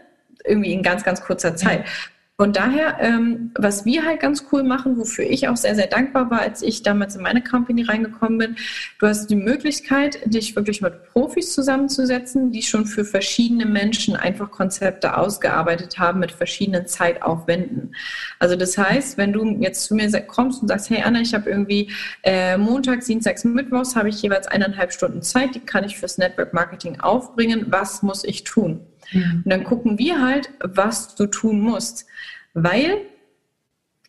[0.45, 1.85] irgendwie in ganz, ganz kurzer Zeit.
[2.39, 6.31] Von daher, ähm, was wir halt ganz cool machen, wofür ich auch sehr, sehr dankbar
[6.31, 8.55] war, als ich damals in meine Company reingekommen bin,
[8.97, 14.51] du hast die Möglichkeit, dich wirklich mit Profis zusammenzusetzen, die schon für verschiedene Menschen einfach
[14.51, 17.93] Konzepte ausgearbeitet haben mit verschiedenen Zeitaufwänden.
[18.39, 21.49] Also das heißt, wenn du jetzt zu mir kommst und sagst, hey Anna, ich habe
[21.49, 21.91] irgendwie
[22.23, 26.53] äh, montags, dienstags, mittwochs habe ich jeweils eineinhalb Stunden Zeit, die kann ich fürs Network
[26.53, 28.79] Marketing aufbringen, was muss ich tun?
[29.11, 29.41] Mhm.
[29.43, 32.05] Und dann gucken wir halt, was du tun musst.
[32.53, 32.97] Weil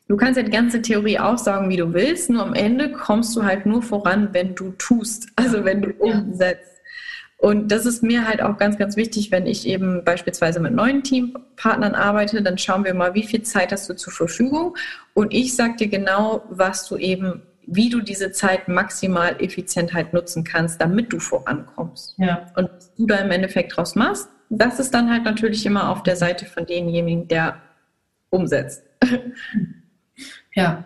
[0.09, 3.45] du kannst ja die ganze Theorie aufsaugen, wie du willst, nur am Ende kommst du
[3.45, 6.71] halt nur voran, wenn du tust, also wenn du umsetzt.
[7.41, 11.03] Und das ist mir halt auch ganz, ganz wichtig, wenn ich eben beispielsweise mit neuen
[11.03, 14.77] Teampartnern arbeite, dann schauen wir mal, wie viel Zeit hast du zur Verfügung.
[15.15, 20.13] Und ich sage dir genau, was du eben, wie du diese Zeit maximal effizient halt
[20.13, 22.17] nutzen kannst, damit du vorankommst.
[22.19, 22.47] Ja.
[22.57, 26.03] Und was du da im Endeffekt draus machst, das ist dann halt natürlich immer auf
[26.03, 27.63] der Seite von demjenigen, der
[28.29, 28.83] umsetzt.
[30.55, 30.85] Ja.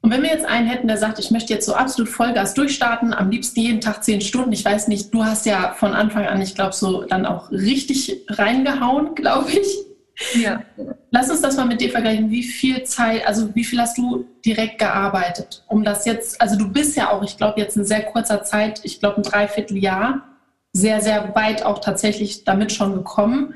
[0.00, 3.12] Und wenn wir jetzt einen hätten, der sagt, ich möchte jetzt so absolut Vollgas durchstarten,
[3.12, 6.40] am liebsten jeden Tag zehn Stunden, ich weiß nicht, du hast ja von Anfang an,
[6.40, 10.40] ich glaube, so dann auch richtig reingehauen, glaube ich.
[10.40, 10.62] Ja.
[11.10, 12.30] Lass uns das mal mit dir vergleichen.
[12.30, 16.72] Wie viel Zeit, also wie viel hast du direkt gearbeitet, um das jetzt, also du
[16.72, 20.35] bist ja auch, ich glaube, jetzt in sehr kurzer Zeit, ich glaube ein Dreivierteljahr,
[20.76, 23.54] sehr, sehr weit auch tatsächlich damit schon gekommen.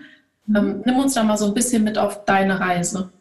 [0.49, 3.13] Ähm, nimm uns da mal so ein bisschen mit auf deine Reise.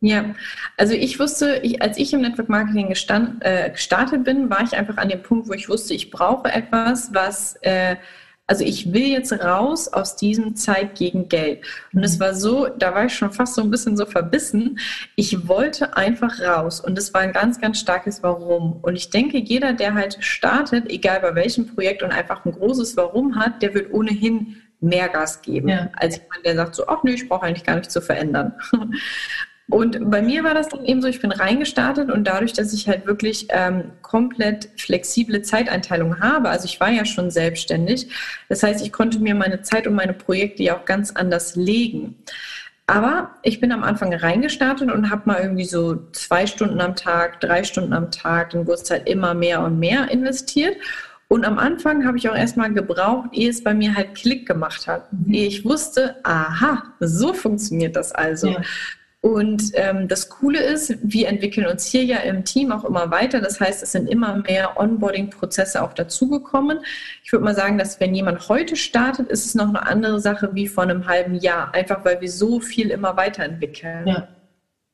[0.00, 0.34] Ja,
[0.76, 4.76] also ich wusste, ich, als ich im Network Marketing gestand, äh, gestartet bin, war ich
[4.76, 7.96] einfach an dem Punkt, wo ich wusste, ich brauche etwas, was äh,
[8.48, 11.60] also ich will jetzt raus aus diesem Zeit gegen Geld.
[11.92, 12.20] Und es mhm.
[12.20, 14.78] war so, da war ich schon fast so ein bisschen so verbissen.
[15.16, 16.80] Ich wollte einfach raus.
[16.80, 18.78] Und es war ein ganz, ganz starkes Warum.
[18.80, 22.96] Und ich denke, jeder, der halt startet, egal bei welchem Projekt und einfach ein großes
[22.96, 25.90] Warum hat, der wird ohnehin mehr Gas geben, ja.
[25.94, 28.54] als jemand, der sagt so, ach nö, ich brauche eigentlich gar nichts zu verändern.
[29.70, 32.88] Und bei mir war das dann eben so, ich bin reingestartet und dadurch, dass ich
[32.88, 38.08] halt wirklich ähm, komplett flexible Zeiteinteilung habe, also ich war ja schon selbstständig,
[38.48, 42.16] das heißt, ich konnte mir meine Zeit und meine Projekte ja auch ganz anders legen.
[42.86, 47.38] Aber ich bin am Anfang reingestartet und habe mal irgendwie so zwei Stunden am Tag,
[47.40, 50.78] drei Stunden am Tag, dann wurde es halt immer mehr und mehr investiert.
[51.28, 54.86] Und am Anfang habe ich auch erstmal gebraucht, ehe es bei mir halt Klick gemacht
[54.86, 55.12] hat.
[55.12, 55.34] Mhm.
[55.34, 58.48] Ehe ich wusste, aha, so funktioniert das also.
[58.48, 58.62] Ja.
[59.20, 63.40] Und ähm, das Coole ist, wir entwickeln uns hier ja im Team auch immer weiter.
[63.40, 66.78] Das heißt, es sind immer mehr Onboarding-Prozesse auch dazugekommen.
[67.24, 70.50] Ich würde mal sagen, dass wenn jemand heute startet, ist es noch eine andere Sache
[70.52, 74.06] wie vor einem halben Jahr, einfach weil wir so viel immer weiterentwickeln.
[74.06, 74.28] Ja.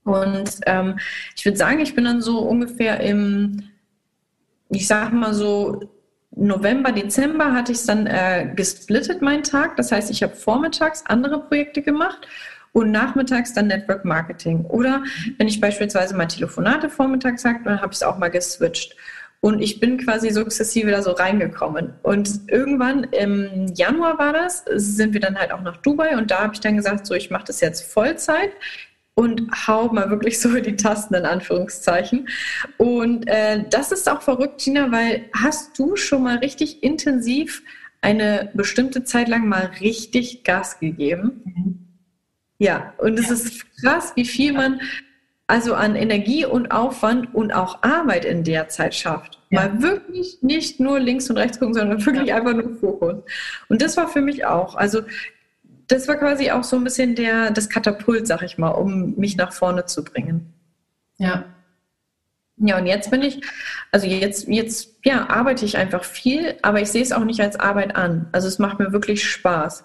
[0.05, 0.99] Und ähm,
[1.37, 3.65] ich würde sagen, ich bin dann so ungefähr im,
[4.71, 5.91] ich sage mal so,
[6.37, 9.77] November, Dezember hatte ich es dann äh, gesplittet, meinen Tag.
[9.77, 12.27] Das heißt, ich habe vormittags andere Projekte gemacht
[12.75, 14.65] und nachmittags dann Network Marketing.
[14.67, 15.03] Oder
[15.39, 18.97] wenn ich beispielsweise mal Telefonate vormittags habe, dann habe ich es auch mal geswitcht.
[19.41, 21.95] Und ich bin quasi sukzessive da so reingekommen.
[22.03, 26.41] Und irgendwann im Januar war das, sind wir dann halt auch nach Dubai und da
[26.41, 28.51] habe ich dann gesagt, so ich mache das jetzt Vollzeit
[29.15, 32.29] und hau mal wirklich so die Tasten in Anführungszeichen.
[32.77, 37.63] Und äh, das ist auch verrückt, Gina, weil hast du schon mal richtig intensiv
[38.01, 41.43] eine bestimmte Zeit lang mal richtig Gas gegeben?
[41.45, 41.84] Mhm.
[42.59, 43.35] Ja, und es ja.
[43.35, 44.81] ist krass, wie viel man
[45.47, 49.41] also an Energie und Aufwand und auch Arbeit in der Zeit schafft.
[49.51, 49.69] Ja.
[49.69, 52.37] Mal wirklich nicht nur links und rechts gucken, sondern wirklich ja.
[52.37, 53.17] einfach nur Fokus.
[53.69, 54.75] Und das war für mich auch.
[54.75, 55.03] Also
[55.89, 59.37] das war quasi auch so ein bisschen der, das Katapult, sag ich mal, um mich
[59.37, 60.53] nach vorne zu bringen.
[61.19, 61.45] Ja.
[62.57, 63.41] Ja, und jetzt bin ich,
[63.91, 67.59] also jetzt, jetzt, ja, arbeite ich einfach viel, aber ich sehe es auch nicht als
[67.59, 68.29] Arbeit an.
[68.33, 69.85] Also es macht mir wirklich Spaß.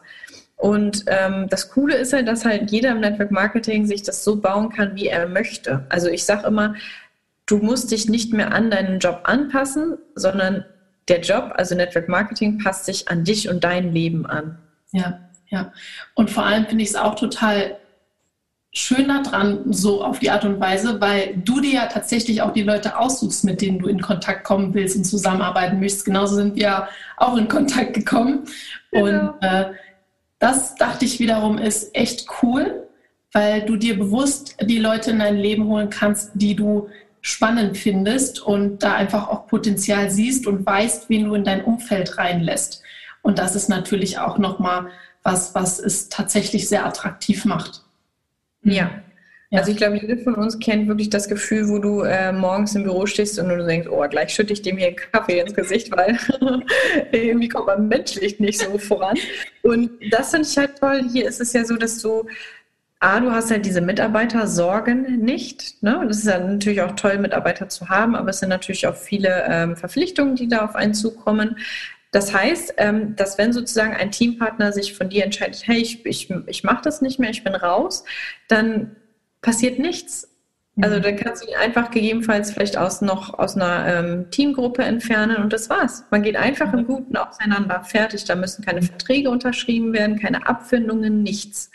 [0.60, 4.36] Und ähm, das Coole ist halt, dass halt jeder im Network Marketing sich das so
[4.36, 5.86] bauen kann, wie er möchte.
[5.88, 6.76] Also ich sage immer,
[7.45, 10.65] du musst dich nicht mehr an deinen Job anpassen, sondern
[11.08, 14.58] der Job, also Network Marketing, passt sich an dich und dein Leben an.
[14.91, 15.72] Ja, ja.
[16.13, 17.78] Und vor allem finde ich es auch total
[18.74, 22.63] schöner dran, so auf die Art und Weise, weil du dir ja tatsächlich auch die
[22.63, 26.04] Leute aussuchst, mit denen du in Kontakt kommen willst und zusammenarbeiten möchtest.
[26.04, 28.43] Genauso sind wir auch in Kontakt gekommen.
[28.91, 29.06] Genau.
[29.06, 29.72] Und äh,
[30.39, 32.88] das dachte ich wiederum ist echt cool,
[33.32, 36.89] weil du dir bewusst die Leute in dein Leben holen kannst, die du
[37.21, 42.17] spannend findest und da einfach auch Potenzial siehst und weißt, wen du in dein Umfeld
[42.17, 42.82] reinlässt.
[43.21, 44.88] Und das ist natürlich auch nochmal
[45.21, 47.84] was, was es tatsächlich sehr attraktiv macht.
[48.63, 48.89] Ja.
[49.52, 49.60] Ja.
[49.60, 52.84] Also ich glaube, jeder von uns kennt wirklich das Gefühl, wo du äh, morgens im
[52.84, 55.92] Büro stehst und du denkst, oh, gleich schütte ich dem hier einen Kaffee ins Gesicht,
[55.92, 56.20] weil
[57.12, 59.18] irgendwie kommt man menschlich nicht so voran.
[59.64, 61.04] Und das finde ich halt toll.
[61.12, 62.28] Hier ist es ja so, dass du,
[63.00, 65.82] A, du hast halt diese Mitarbeitersorgen nicht.
[65.82, 66.06] Ne?
[66.08, 69.46] Das ist ja natürlich auch toll, Mitarbeiter zu haben, aber es sind natürlich auch viele
[69.50, 71.58] ähm, Verpflichtungen, die da auf einen zukommen.
[72.12, 76.30] Das heißt, ähm, dass wenn sozusagen ein Teampartner sich von dir entscheidet, hey, ich, ich,
[76.46, 78.04] ich mache das nicht mehr, ich bin raus,
[78.48, 78.96] dann
[79.41, 80.28] passiert nichts.
[80.82, 81.02] Also mhm.
[81.02, 85.52] dann kannst du ihn einfach gegebenenfalls vielleicht aus noch aus einer ähm, Teamgruppe entfernen und
[85.52, 86.06] das war's.
[86.10, 87.84] Man geht einfach im Guten auseinander.
[87.84, 88.25] Fertig.
[88.25, 91.71] Da müssen keine Verträge unterschrieben werden, keine Abfindungen, nichts.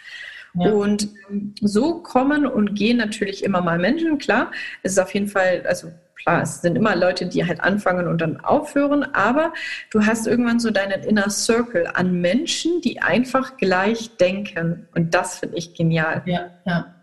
[0.55, 0.71] Ja.
[0.71, 4.19] Und ähm, so kommen und gehen natürlich immer mal Menschen.
[4.19, 8.07] Klar, es ist auf jeden Fall, also klar, es sind immer Leute, die halt anfangen
[8.09, 9.53] und dann aufhören, aber
[9.91, 14.87] du hast irgendwann so deinen Inner Circle an Menschen, die einfach gleich denken.
[14.95, 16.23] Und das finde ich genial.
[16.25, 16.94] Ja, ja.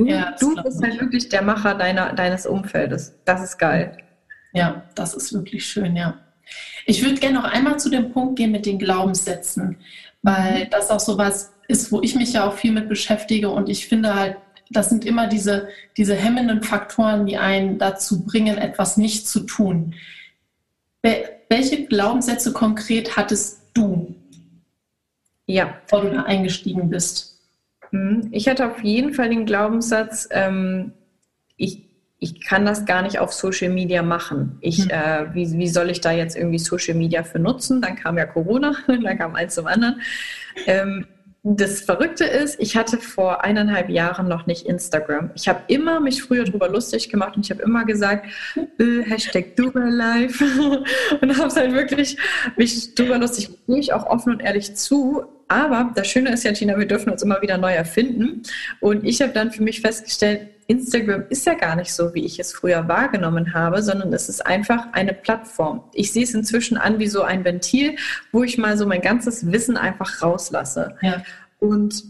[0.00, 3.12] Du, ja, du bist halt wirklich der Macher deiner, deines Umfeldes.
[3.26, 3.98] Das ist geil.
[4.54, 6.18] Ja, das ist wirklich schön, ja.
[6.86, 9.76] Ich würde gerne noch einmal zu dem Punkt gehen mit den Glaubenssätzen,
[10.22, 10.70] weil mhm.
[10.70, 13.88] das auch so was ist, wo ich mich ja auch viel mit beschäftige und ich
[13.88, 14.38] finde halt,
[14.70, 19.94] das sind immer diese, diese hemmenden Faktoren, die einen dazu bringen, etwas nicht zu tun.
[21.02, 24.14] Welche Glaubenssätze konkret hattest du,
[25.44, 25.74] ja.
[25.82, 27.29] bevor du da eingestiegen bist?
[27.90, 30.92] Hm, ich hatte auf jeden Fall den Glaubenssatz, ähm,
[31.56, 31.82] ich,
[32.18, 34.58] ich kann das gar nicht auf Social Media machen.
[34.60, 34.90] Ich, mhm.
[34.90, 37.80] äh, wie, wie soll ich da jetzt irgendwie Social Media für nutzen?
[37.82, 40.00] Dann kam ja Corona, dann kam eins zum anderen.
[40.66, 41.06] Ähm,
[41.42, 45.30] das Verrückte ist, ich hatte vor eineinhalb Jahren noch nicht Instagram.
[45.34, 48.26] Ich habe immer mich früher darüber lustig gemacht und ich habe immer gesagt,
[48.78, 50.40] äh, Hashtag Live
[51.20, 52.18] und habe es halt wirklich
[52.56, 55.24] mich drüber lustig, gehe ich auch offen und ehrlich zu.
[55.50, 58.42] Aber das Schöne ist ja, Tina, wir dürfen uns immer wieder neu erfinden.
[58.78, 62.38] Und ich habe dann für mich festgestellt, Instagram ist ja gar nicht so, wie ich
[62.38, 65.82] es früher wahrgenommen habe, sondern es ist einfach eine Plattform.
[65.92, 67.96] Ich sehe es inzwischen an wie so ein Ventil,
[68.30, 70.94] wo ich mal so mein ganzes Wissen einfach rauslasse.
[71.02, 71.24] Ja.
[71.58, 72.04] Und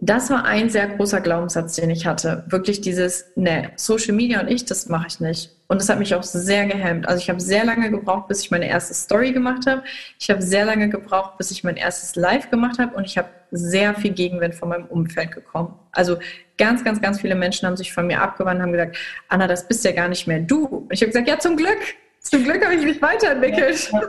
[0.00, 2.44] das war ein sehr großer Glaubenssatz, den ich hatte.
[2.48, 5.50] Wirklich dieses, ne, Social Media und ich, das mache ich nicht.
[5.66, 7.08] Und das hat mich auch sehr gehemmt.
[7.08, 9.82] Also ich habe sehr lange gebraucht, bis ich meine erste Story gemacht habe.
[10.20, 12.96] Ich habe sehr lange gebraucht, bis ich mein erstes Live gemacht habe.
[12.96, 15.74] Und ich habe sehr viel Gegenwind von meinem Umfeld bekommen.
[15.90, 16.18] Also
[16.58, 18.96] ganz, ganz, ganz viele Menschen haben sich von mir abgewandt und haben gesagt,
[19.28, 20.64] Anna, das bist ja gar nicht mehr du.
[20.64, 21.78] Und ich habe gesagt, ja, zum Glück.
[22.20, 23.90] Zum Glück habe ich mich weiterentwickelt.
[23.92, 24.00] Ja,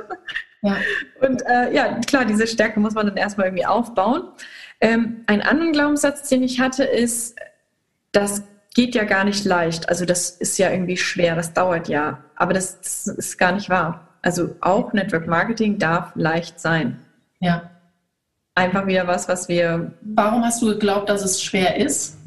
[0.62, 0.78] ja.
[1.28, 4.24] Und äh, ja, klar, diese Stärke muss man dann erstmal irgendwie aufbauen.
[4.82, 7.38] Ähm, ein anderen Glaubenssatz, den ich hatte, ist,
[8.12, 9.90] das geht ja gar nicht leicht.
[9.90, 12.24] Also das ist ja irgendwie schwer, das dauert ja.
[12.36, 14.08] Aber das, das ist gar nicht wahr.
[14.22, 17.00] Also auch Network Marketing darf leicht sein.
[17.40, 17.70] Ja.
[18.56, 19.94] Einfach wieder was, was wir.
[20.02, 22.19] Warum hast du geglaubt, dass es schwer ist?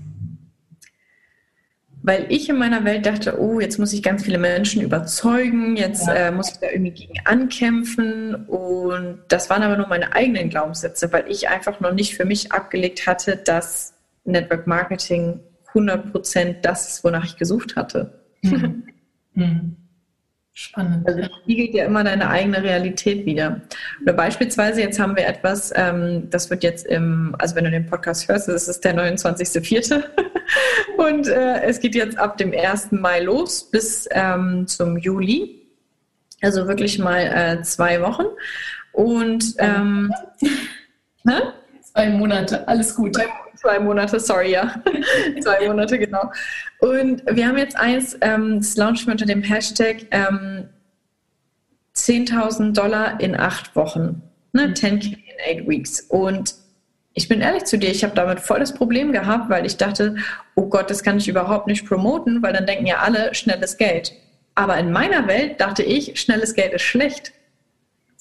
[2.03, 6.07] Weil ich in meiner Welt dachte, oh, jetzt muss ich ganz viele Menschen überzeugen, jetzt
[6.09, 6.15] ja.
[6.15, 8.35] äh, muss ich da irgendwie gegen ankämpfen.
[8.47, 12.51] Und das waren aber nur meine eigenen Glaubenssätze, weil ich einfach noch nicht für mich
[12.51, 15.41] abgelegt hatte, dass Network Marketing
[15.73, 18.21] 100% das ist, wonach ich gesucht hatte.
[18.43, 18.83] Mhm.
[19.35, 19.77] Mhm.
[20.55, 21.09] Spannend.
[21.09, 23.63] Also spiegelt ja immer deine eigene Realität wieder.
[24.03, 27.87] Oder beispielsweise, jetzt haben wir etwas, ähm, das wird jetzt im, also wenn du den
[27.87, 30.03] Podcast hörst, das ist der 29.04.
[30.97, 32.93] Und äh, es geht jetzt ab dem 1.
[32.93, 35.63] Mai los bis ähm, zum Juli.
[36.41, 38.27] Also wirklich mal äh, zwei Wochen.
[38.93, 40.13] Und ähm,
[41.93, 43.15] zwei Monate, alles gut.
[43.15, 44.75] Zwei, zwei Monate, sorry, ja.
[45.41, 46.31] zwei Monate, genau.
[46.81, 50.69] Und wir haben jetzt eins, ähm, das launchen wir unter dem Hashtag ähm,
[51.95, 54.23] 10.000 Dollar in acht Wochen.
[54.53, 54.73] Ne?
[54.75, 55.15] 10k mhm.
[55.15, 56.01] in eight weeks.
[56.01, 56.55] Und
[57.15, 60.17] ich bin ehrlich zu dir, ich habe damit voll das Problem gehabt, weil ich dachte,
[60.55, 64.13] oh Gott, das kann ich überhaupt nicht promoten, weil dann denken ja alle schnelles Geld.
[64.55, 67.33] Aber in meiner Welt dachte ich, schnelles Geld ist schlecht.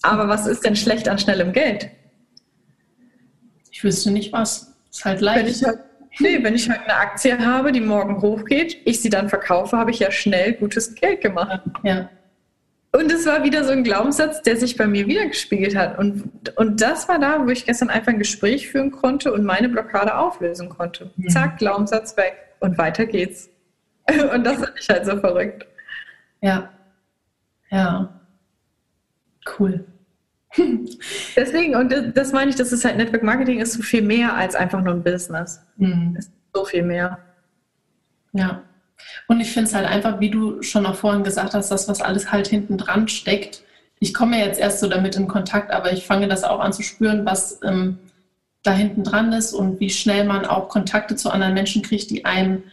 [0.01, 1.89] Aber was ist denn schlecht an schnellem Geld?
[3.71, 4.73] Ich wüsste nicht was.
[4.89, 5.45] Ist halt leicht.
[5.45, 5.79] Wenn ich halt,
[6.19, 9.91] nee, wenn ich halt eine Aktie habe, die morgen hochgeht, ich sie dann verkaufe, habe
[9.91, 11.61] ich ja schnell gutes Geld gemacht.
[11.83, 12.09] Ja.
[12.93, 15.97] Und es war wieder so ein Glaubenssatz, der sich bei mir wiedergespiegelt hat.
[15.97, 19.69] Und, und das war da, wo ich gestern einfach ein Gespräch führen konnte und meine
[19.69, 21.11] Blockade auflösen konnte.
[21.15, 21.29] Mhm.
[21.29, 23.49] Zack, Glaubenssatz weg und weiter geht's.
[24.33, 25.65] Und das fand ich halt so verrückt.
[26.41, 26.71] Ja.
[27.69, 28.19] Ja.
[29.57, 29.85] Cool.
[31.35, 34.55] Deswegen, und das meine ich, das ist halt Network Marketing ist so viel mehr als
[34.55, 35.61] einfach nur ein Business.
[35.77, 36.15] Mhm.
[36.17, 37.19] Es ist so viel mehr.
[38.33, 38.63] Ja.
[39.27, 42.01] Und ich finde es halt einfach, wie du schon auch vorhin gesagt hast, das, was
[42.01, 43.63] alles halt hinten dran steckt.
[43.99, 46.83] Ich komme jetzt erst so damit in Kontakt, aber ich fange das auch an zu
[46.83, 47.99] spüren, was, ähm,
[48.63, 52.25] da hinten dran ist und wie schnell man auch Kontakte zu anderen Menschen kriegt, die
[52.25, 52.63] einem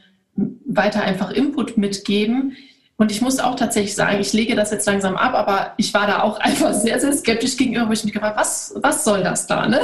[0.67, 2.57] weiter einfach Input mitgeben.
[2.97, 6.07] Und ich muss auch tatsächlich sagen, ich lege das jetzt langsam ab, aber ich war
[6.07, 9.47] da auch einfach sehr, sehr skeptisch gegenüber, wo ich mich gefragt was, was soll das
[9.47, 9.81] da, ne?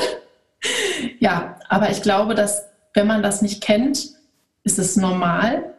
[1.19, 4.11] Ja, aber ich glaube, dass wenn man das nicht kennt,
[4.63, 5.74] ist es normal,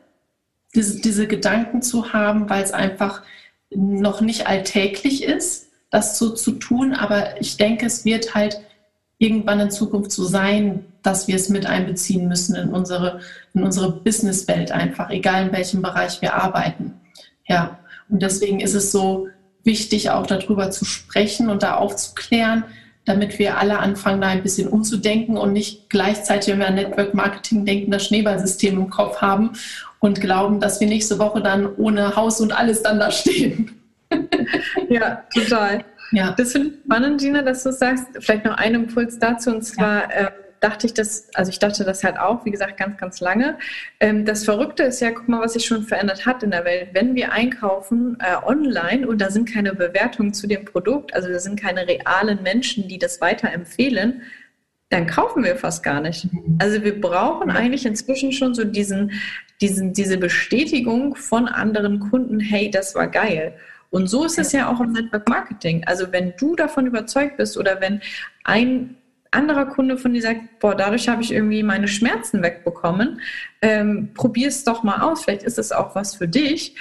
[0.76, 3.24] diese, diese Gedanken zu haben, weil es einfach
[3.74, 6.94] noch nicht alltäglich ist, das so zu tun.
[6.94, 8.62] Aber ich denke, es wird halt
[9.18, 13.22] irgendwann in Zukunft so sein, dass wir es mit einbeziehen müssen in unsere,
[13.54, 16.94] in unsere Businesswelt einfach, egal in welchem Bereich wir arbeiten.
[17.48, 19.28] Ja, und deswegen ist es so
[19.64, 22.64] wichtig, auch darüber zu sprechen und da aufzuklären,
[23.06, 27.14] damit wir alle anfangen, da ein bisschen umzudenken und nicht gleichzeitig, wenn wir an Network
[27.14, 29.52] Marketing denken, das Schneeballsystem im Kopf haben
[30.00, 33.72] und glauben, dass wir nächste Woche dann ohne Haus und alles dann da stehen.
[34.88, 35.84] Ja, total.
[36.12, 36.34] Ja.
[36.38, 38.06] Das finde ich spannend, Gina, dass du sagst.
[38.20, 40.04] Vielleicht noch ein Impuls dazu und zwar.
[40.04, 40.28] Ja.
[40.28, 40.32] Äh,
[40.66, 43.58] dachte ich das, also ich dachte das halt auch, wie gesagt, ganz, ganz lange.
[44.00, 46.90] Ähm, das Verrückte ist ja, guck mal, was sich schon verändert hat in der Welt.
[46.94, 51.40] Wenn wir einkaufen äh, online und da sind keine Bewertungen zu dem Produkt, also da
[51.40, 54.24] sind keine realen Menschen, die das weiterempfehlen,
[54.90, 56.28] dann kaufen wir fast gar nicht.
[56.60, 59.12] Also wir brauchen eigentlich inzwischen schon so diesen,
[59.62, 63.56] diesen, diese Bestätigung von anderen Kunden, hey, das war geil.
[63.92, 65.84] Und so ist es ja auch im Network Marketing.
[65.86, 68.02] Also wenn du davon überzeugt bist oder wenn
[68.44, 68.98] ein
[69.36, 73.22] anderer Kunde von dir sagt, boah, dadurch habe ich irgendwie meine Schmerzen wegbekommen,
[73.62, 76.76] ähm, probier es doch mal aus, vielleicht ist es auch was für dich,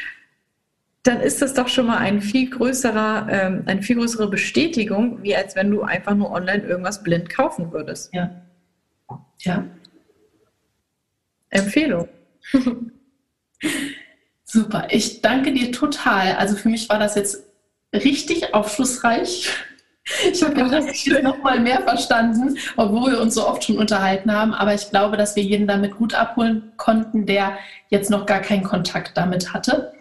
[1.02, 5.36] dann ist das doch schon mal ein viel größerer, ähm, eine viel größere Bestätigung, wie
[5.36, 8.12] als wenn du einfach nur online irgendwas blind kaufen würdest.
[8.14, 8.42] Ja.
[9.40, 9.66] Ja.
[11.50, 12.08] Empfehlung.
[14.44, 16.36] Super, ich danke dir total.
[16.36, 17.44] Also für mich war das jetzt
[17.92, 19.50] richtig aufschlussreich.
[20.30, 24.52] Ich habe jetzt noch mal mehr verstanden, obwohl wir uns so oft schon unterhalten haben.
[24.52, 27.56] Aber ich glaube, dass wir jeden damit gut abholen konnten, der
[27.88, 29.92] jetzt noch gar keinen Kontakt damit hatte.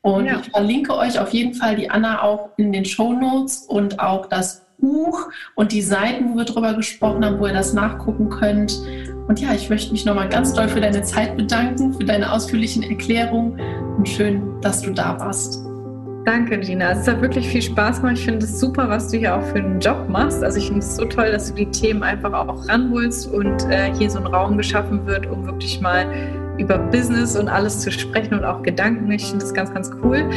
[0.00, 0.40] Und ja.
[0.40, 4.26] ich verlinke euch auf jeden Fall die Anna auch in den Show Notes und auch
[4.26, 8.78] das Buch und die Seiten, wo wir drüber gesprochen haben, wo ihr das nachgucken könnt.
[9.26, 12.84] Und ja, ich möchte mich nochmal ganz doll für deine Zeit bedanken, für deine ausführlichen
[12.84, 13.60] Erklärungen
[13.96, 15.67] und schön, dass du da warst.
[16.28, 16.90] Danke, Gina.
[16.90, 18.18] Es hat wirklich viel Spaß gemacht.
[18.18, 20.44] Ich finde es super, was du hier auch für einen Job machst.
[20.44, 23.94] Also ich finde es so toll, dass du die Themen einfach auch ranholst und äh,
[23.94, 26.04] hier so ein Raum geschaffen wird, um wirklich mal
[26.58, 29.10] über Business und alles zu sprechen und auch Gedanken.
[29.10, 30.28] Ich finde das ganz, ganz cool.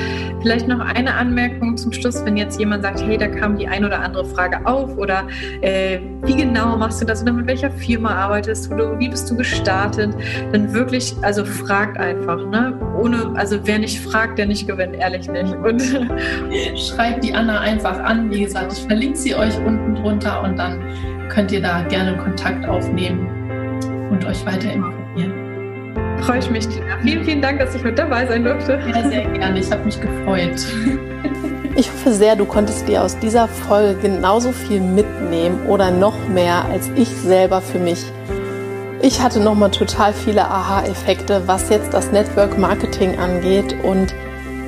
[0.41, 3.83] Vielleicht noch eine Anmerkung zum Schluss, wenn jetzt jemand sagt, hey, da kam die ein
[3.83, 5.27] oder andere Frage auf oder
[5.61, 9.35] äh, wie genau machst du das oder mit welcher Firma arbeitest du, wie bist du
[9.35, 10.13] gestartet,
[10.51, 12.79] dann wirklich, also fragt einfach, ne?
[12.97, 15.53] Ohne, also wer nicht fragt, der nicht gewinnt, ehrlich nicht.
[15.55, 15.81] Und
[16.77, 18.29] schreibt die Anna einfach an.
[18.31, 20.81] Wie gesagt, ich verlinke sie euch unten drunter und dann
[21.29, 23.27] könnt ihr da gerne Kontakt aufnehmen
[24.11, 25.40] und euch weiter informieren.
[26.21, 26.67] Freue ich mich.
[27.01, 28.79] Vielen, vielen Dank, dass ich mit dabei sein durfte.
[28.87, 29.59] Ja, sehr gerne.
[29.59, 30.65] Ich habe mich gefreut.
[31.75, 36.65] Ich hoffe sehr, du konntest dir aus dieser Folge genauso viel mitnehmen oder noch mehr
[36.65, 38.03] als ich selber für mich.
[39.01, 44.13] Ich hatte nochmal total viele Aha-Effekte, was jetzt das Network Marketing angeht und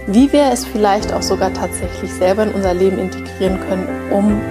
[0.07, 4.41] wie wir es vielleicht auch sogar tatsächlich selber in unser Leben integrieren können, um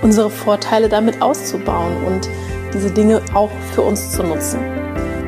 [0.00, 2.28] unsere Vorteile damit auszubauen und
[2.74, 4.81] diese Dinge auch für uns zu nutzen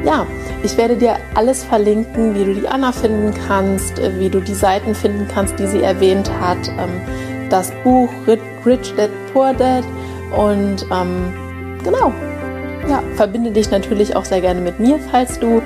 [0.04, 0.26] ja,
[0.62, 4.54] ich werde dir alles verlinken, wie du die Anna finden kannst, äh, wie du die
[4.54, 7.00] Seiten finden kannst, die sie erwähnt hat, ähm,
[7.50, 8.10] das Buch
[8.64, 9.84] Rich Dad Poor Dad
[10.36, 11.32] und ähm,
[11.82, 12.12] genau,
[12.88, 15.62] ja, verbinde dich natürlich auch sehr gerne mit mir, falls du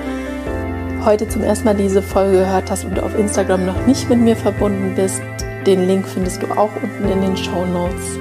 [1.05, 4.35] heute zum ersten Mal diese Folge gehört hast und auf Instagram noch nicht mit mir
[4.35, 5.21] verbunden bist.
[5.65, 8.19] Den Link findest du auch unten in den Show Notes.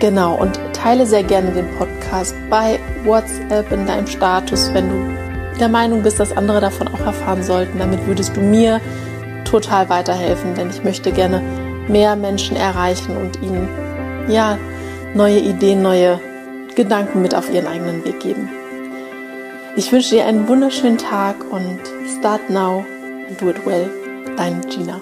[0.00, 5.68] Genau, und teile sehr gerne den Podcast bei WhatsApp in deinem Status, wenn du der
[5.68, 7.78] Meinung bist, dass andere davon auch erfahren sollten.
[7.78, 8.80] Damit würdest du mir
[9.44, 11.42] total weiterhelfen, denn ich möchte gerne
[11.86, 13.68] mehr Menschen erreichen und ihnen
[14.28, 14.58] ja
[15.14, 16.18] neue Ideen, neue
[16.74, 18.48] Gedanken mit auf ihren eigenen Weg geben.
[19.76, 21.78] Ich wünsche dir einen wunderschönen Tag und
[22.18, 22.86] start now
[23.28, 23.90] and do it well.
[24.36, 25.00] Dein Gina.